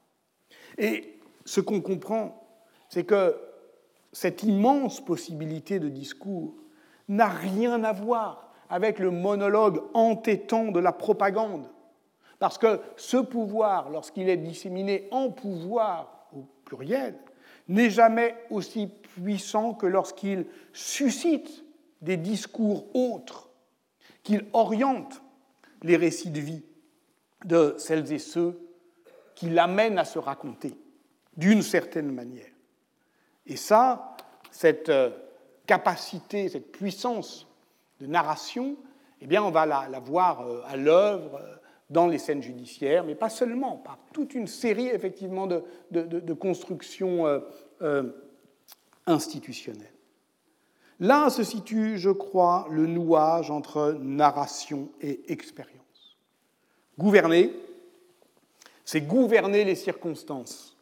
[0.79, 2.43] Et ce qu'on comprend,
[2.89, 3.37] c'est que
[4.13, 6.55] cette immense possibilité de discours
[7.09, 11.69] n'a rien à voir avec le monologue entêtant de la propagande.
[12.39, 17.15] Parce que ce pouvoir, lorsqu'il est disséminé en pouvoir au pluriel,
[17.69, 18.91] n'est jamais aussi
[19.23, 21.65] puissant que lorsqu'il suscite
[22.03, 23.51] des discours autres,
[24.23, 25.23] qu'il oriente
[25.83, 26.63] les récits de vie
[27.45, 28.59] de celles et ceux
[29.35, 30.75] qui l'amènent à se raconter
[31.37, 32.51] d'une certaine manière.
[33.47, 34.17] Et ça,
[34.51, 35.11] cette euh,
[35.67, 37.47] capacité, cette puissance
[38.01, 38.77] de narration,
[39.21, 41.55] eh bien, on va la, voir euh, à l'œuvre euh,
[41.91, 45.63] dans les scènes judiciaires, mais pas seulement, par toute une série effectivement de,
[45.93, 47.27] de, constructions
[49.07, 49.93] institutionnelles.
[50.99, 56.17] Là se situe, je crois, le nouage entre narration et expérience.
[56.99, 57.53] Gouverner,
[58.85, 60.77] c'est gouverner les circonstances,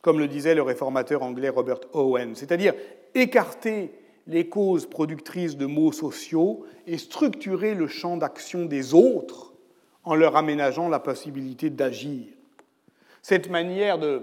[0.00, 2.74] comme le disait le réformateur anglais Robert Owen, c'est-à-dire
[3.14, 3.92] écarter
[4.28, 9.52] les causes productrices de maux sociaux et structurer le champ d'action des autres
[10.04, 12.26] en leur aménageant la possibilité d'agir.
[13.22, 14.22] Cette manière de,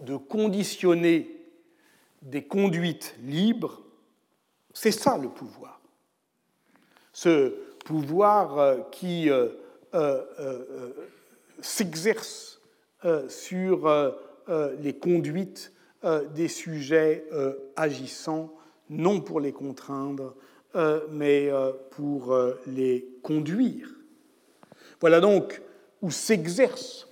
[0.00, 1.33] de conditionner
[2.24, 3.82] des conduites libres,
[4.72, 5.80] c'est ça le pouvoir.
[7.12, 7.54] Ce
[7.84, 9.48] pouvoir euh, qui euh,
[9.94, 10.92] euh,
[11.60, 12.60] s'exerce
[13.28, 14.16] sur
[14.78, 15.72] les conduites
[16.34, 17.26] des sujets
[17.76, 18.54] agissant
[18.88, 20.34] non pour les contraindre,
[21.10, 21.50] mais
[21.90, 22.34] pour
[22.66, 23.90] les conduire.
[25.00, 25.60] Voilà donc
[26.00, 27.06] où s'exerce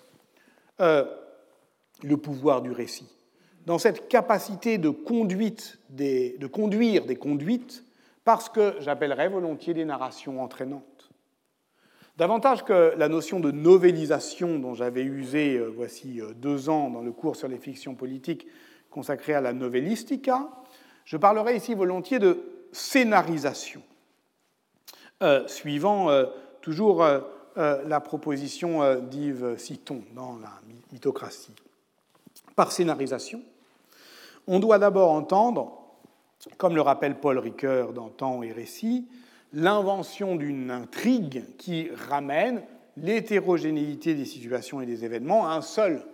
[0.79, 3.15] le pouvoir du récit
[3.67, 7.85] dans cette capacité de, conduire des conduites
[8.25, 11.11] parce que j'appellerais volontiers des narrations entraînantes.
[12.19, 17.01] Davantage que la notion de novélisation dont j'avais usé euh, voici euh, deux ans dans
[17.01, 18.47] le cours sur les fictions politiques
[18.91, 20.51] consacré à la novellistica,
[21.07, 22.43] je parlerai ici volontiers de
[22.73, 23.83] scénarisation,
[25.23, 26.09] euh, suivant
[26.61, 27.05] toujours
[27.57, 30.53] la proposition d'Yves Citon dans la
[30.93, 31.55] mythocratie.
[32.55, 33.43] Par scénarisation,
[34.47, 35.79] on doit d'abord entendre,
[36.59, 39.09] comme le rappelle Paul Ricoeur dans Temps et Récit,
[39.53, 42.63] l'invention d'une intrigue qui ramène
[42.97, 46.05] l'hétérogénéité des situations et des événements à un seul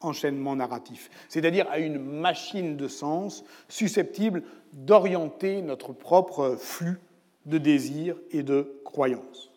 [0.00, 6.98] enchaînement narratif, c'est-à-dire à une machine de sens susceptible d'orienter notre propre flux
[7.46, 9.50] de désirs et de croyances.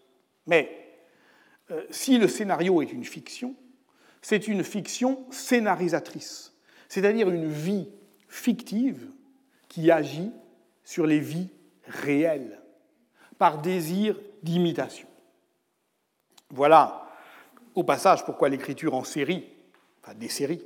[0.47, 0.71] Mais
[1.71, 3.55] euh, si le scénario est une fiction,
[4.21, 6.53] c'est une fiction scénarisatrice,
[6.87, 7.89] c'est-à-dire une vie
[8.29, 9.09] fictive
[9.67, 10.31] qui agit
[10.83, 11.49] sur les vies
[11.85, 12.59] réelles,
[13.37, 15.07] par désir d'imitation.
[16.51, 17.07] Voilà,
[17.75, 19.45] au passage, pourquoi l'écriture en série,
[20.01, 20.65] enfin des séries,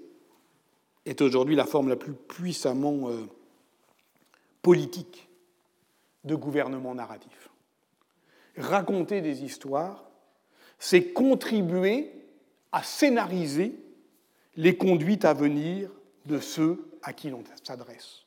[1.06, 3.28] est aujourd'hui la forme la plus puissamment euh,
[4.62, 5.28] politique
[6.24, 7.50] de gouvernement narratif.
[8.58, 10.06] Raconter des histoires,
[10.80, 12.12] c'est contribuer
[12.72, 13.76] à scénariser
[14.56, 15.90] les conduites à venir
[16.26, 18.24] de ceux à qui l'on s'adresse.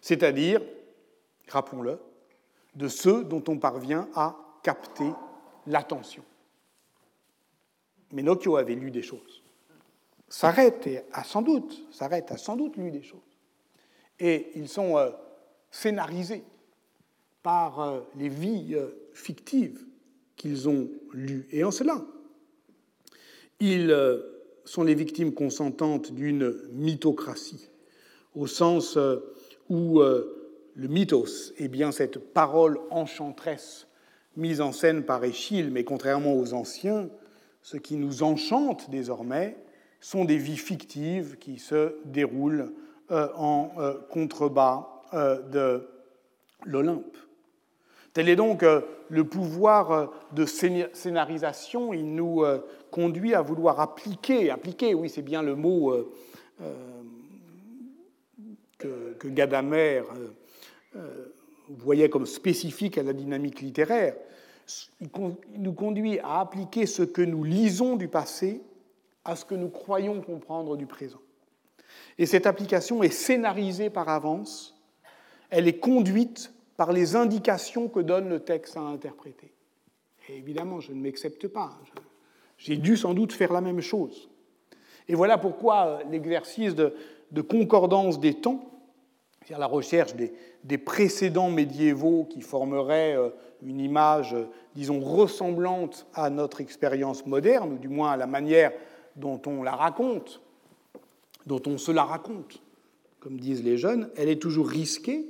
[0.00, 0.60] C'est-à-dire,
[1.48, 1.98] rappelons-le,
[2.74, 5.10] de ceux dont on parvient à capter
[5.66, 6.24] l'attention.
[8.12, 9.42] Menocchio avait lu des choses.
[10.28, 13.20] S'arrête a sans doute, s'arrête a sans doute lu des choses.
[14.20, 15.10] Et ils sont euh,
[15.70, 16.44] scénarisés
[17.42, 19.84] par euh, les vies euh, fictives
[20.36, 21.48] qu'ils ont lues.
[21.50, 22.04] Et en cela,
[23.60, 23.92] ils
[24.64, 27.68] sont les victimes consentantes d'une mythocratie
[28.38, 29.34] au sens euh,
[29.68, 33.88] où euh, le mythos est bien cette parole enchanteresse
[34.36, 37.08] mise en scène par Échille, mais contrairement aux anciens,
[37.62, 39.56] ce qui nous enchante désormais
[40.00, 42.72] sont des vies fictives qui se déroulent
[43.10, 43.72] euh, en
[44.10, 45.88] contrebas de
[46.64, 47.16] l'Olympe.
[48.12, 48.62] Tel est donc
[49.08, 51.92] le pouvoir de scénarisation.
[51.92, 52.44] Il nous
[52.90, 55.94] conduit à vouloir appliquer, appliquer, oui, c'est bien le mot
[58.78, 60.28] que, Gadamer euh,
[60.96, 61.34] euh,
[61.68, 64.14] voyait comme spécifique à la dynamique littéraire,
[65.00, 65.08] il
[65.56, 68.62] nous conduit à appliquer ce que nous lisons du passé
[69.24, 71.20] à ce que nous croyons comprendre du présent.
[72.18, 74.80] Et cette application est scénarisée par avance,
[75.50, 79.52] elle est conduite par les indications que donne le texte à interpréter.
[80.28, 81.78] Et évidemment, je ne m'accepte pas.
[82.56, 84.28] J'ai dû sans doute faire la même chose.
[85.08, 86.94] Et voilà pourquoi euh, l'exercice de,
[87.32, 88.67] de concordance des temps,
[89.48, 93.30] c'est-à-dire la recherche des, précédents médiévaux qui formeraient euh,
[93.62, 94.44] une image, euh,
[94.74, 98.72] disons, ressemblante à notre expérience moderne, ou du moins à la manière
[99.16, 100.42] dont on la raconte,
[101.46, 102.60] dont on se la raconte,
[103.20, 105.24] comme disent les jeunes, elle est toujours risquée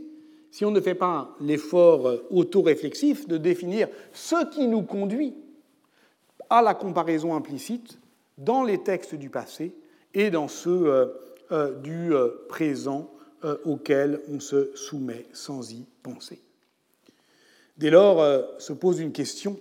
[0.50, 5.36] si on ne fait pas l'effort autoréflexif de définir ce qui nous conduit
[6.50, 8.00] à la comparaison implicite
[8.36, 9.76] dans les textes du passé
[10.12, 11.06] et dans ceux euh,
[11.52, 13.12] euh, du euh, présent
[13.64, 16.40] auxquels on se soumet sans y penser.
[17.76, 19.58] Dès lors se pose une question,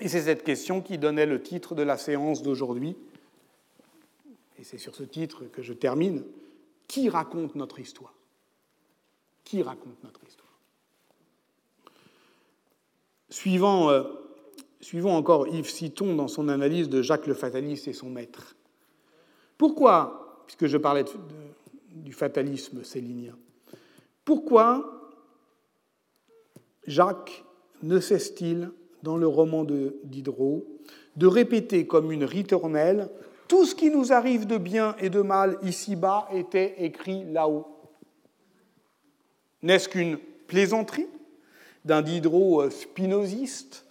[0.00, 2.96] et c'est cette question qui donnait le titre de la séance d'aujourd'hui,
[4.58, 6.24] et c'est sur ce titre que je termine,
[6.88, 8.14] qui raconte notre histoire?
[9.44, 10.58] Qui raconte notre histoire?
[13.28, 13.90] Suivant
[14.80, 18.54] Suivons encore Yves Citon dans son analyse de Jacques le fataliste et son maître.
[19.58, 21.04] Pourquoi, puisque je parlais
[21.96, 23.36] du fatalisme célinien,
[24.24, 25.10] pourquoi
[26.86, 27.44] Jacques
[27.82, 28.70] ne cesse-t-il,
[29.02, 30.66] dans le roman de Diderot,
[31.16, 33.08] de répéter comme une ritournelle
[33.48, 37.66] tout ce qui nous arrive de bien et de mal ici-bas était écrit là-haut
[39.62, 40.18] N'est-ce qu'une
[40.48, 41.06] plaisanterie
[41.84, 43.85] d'un Diderot spinoziste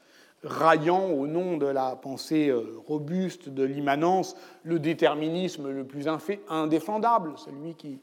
[0.45, 6.07] raillant au nom de la pensée euh, robuste de l'immanence le déterminisme le plus
[6.47, 7.99] indéfendable, celui qui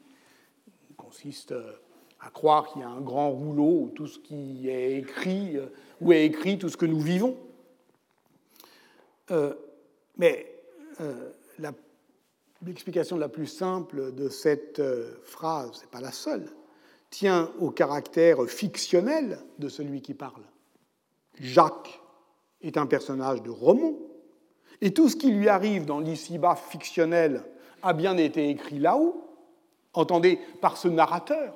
[0.97, 1.71] consiste euh,
[2.19, 5.67] à croire qu'il y a un grand rouleau où tout ce qui est écrit, euh,
[6.01, 7.37] où est écrit tout ce que nous vivons.
[10.17, 10.49] mais
[12.61, 14.81] l'explication la plus simple de cette
[15.23, 16.49] phrase, ce n'est pas la seule,
[17.09, 20.43] tient au caractère fictionnel de celui qui parle.
[21.39, 22.02] Jacques
[22.63, 23.93] est un personnage de roman,
[24.81, 27.43] et tout ce qui lui arrive dans l'ici-bas fictionnel
[27.81, 29.23] a bien été écrit là-haut,
[29.93, 31.55] entendez, par ce narrateur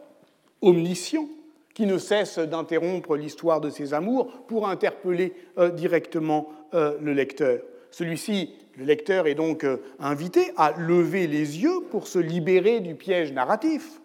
[0.62, 1.28] omniscient
[1.74, 7.60] qui ne cesse d'interrompre l'histoire de ses amours pour interpeller euh, directement euh, le lecteur.
[7.92, 12.96] Celui-ci, le lecteur, est donc euh, invité à lever les yeux pour se libérer du
[12.96, 14.02] piège narratif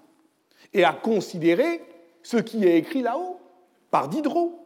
[0.74, 1.80] et à considérer
[2.22, 3.38] ce qui est écrit là-haut
[3.90, 4.58] par Diderot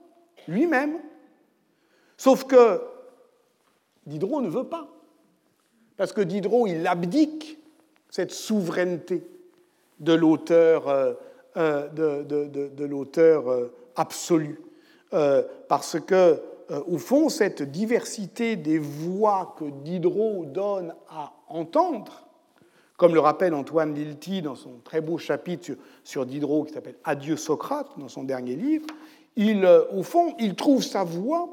[0.48, 0.98] lui-même
[2.16, 2.80] Sauf que
[4.06, 4.88] Diderot ne veut pas.
[5.96, 7.58] Parce que Diderot, il abdique
[8.10, 9.26] cette souveraineté
[10.00, 11.14] de l'auteur euh,
[11.56, 14.60] euh, de, l'auteur euh, absolu.
[15.68, 16.40] parce que,
[16.86, 22.26] au fond, cette diversité des voix que Diderot donne à entendre,
[22.98, 27.36] comme le rappelle Antoine Lilti dans son très beau chapitre sur, Diderot qui s'appelle Adieu
[27.36, 28.86] Socrate, dans son dernier livre,
[29.36, 31.48] il, au fond, il trouve sa voix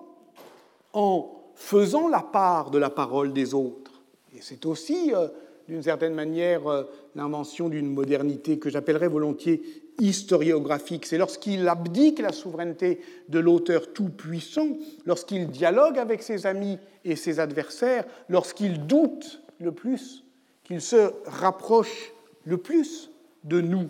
[0.93, 3.91] en faisant la part de la parole des autres.
[4.35, 5.27] Et c'est aussi, euh,
[5.67, 6.83] d'une certaine manière, euh,
[7.15, 9.61] l'invention d'une modernité que j'appellerais volontiers
[9.99, 11.05] historiographique.
[11.05, 14.69] C'est lorsqu'il abdique la souveraineté de l'auteur tout-puissant,
[15.05, 20.23] lorsqu'il dialogue avec ses amis et ses adversaires, lorsqu'il doute le plus,
[20.63, 22.13] qu'il se rapproche
[22.45, 23.11] le plus
[23.43, 23.87] de nous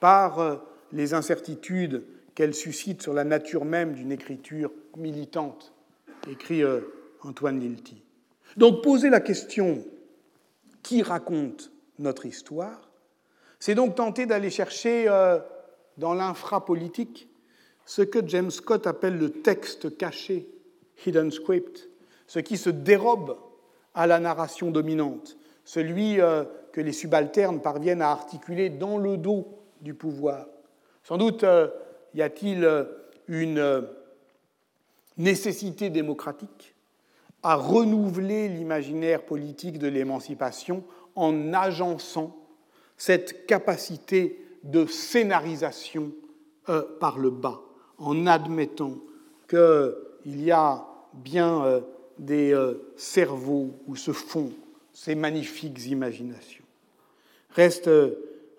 [0.00, 0.56] par euh,
[0.92, 2.04] les incertitudes
[2.34, 5.72] qu'elle suscite sur la nature même d'une écriture militante
[6.28, 6.80] écrit euh,
[7.22, 8.02] Antoine Lilti.
[8.56, 9.84] Donc poser la question
[10.82, 12.90] qui raconte notre histoire,
[13.58, 15.38] c'est donc tenter d'aller chercher euh,
[15.98, 17.28] dans l'infrapolitique
[17.84, 20.48] ce que James Scott appelle le texte caché,
[21.04, 21.88] hidden script,
[22.26, 23.36] ce qui se dérobe
[23.94, 29.58] à la narration dominante, celui euh, que les subalternes parviennent à articuler dans le dos
[29.80, 30.46] du pouvoir.
[31.02, 31.44] Sans doute
[32.14, 32.86] y a-t-il
[33.26, 33.86] une
[35.16, 36.74] nécessité démocratique
[37.42, 40.84] à renouveler l'imaginaire politique de l'émancipation
[41.14, 42.36] en agençant
[42.96, 46.12] cette capacité de scénarisation
[46.68, 47.60] euh, par le bas,
[47.98, 48.98] en admettant
[49.48, 51.80] qu'il y a bien euh,
[52.18, 54.52] des euh, cerveaux où se font
[54.92, 56.64] ces magnifiques imaginations.
[57.50, 57.90] Reste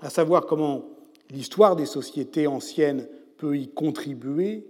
[0.02, 0.86] à savoir comment
[1.30, 4.66] l'histoire des sociétés anciennes peut y contribuer,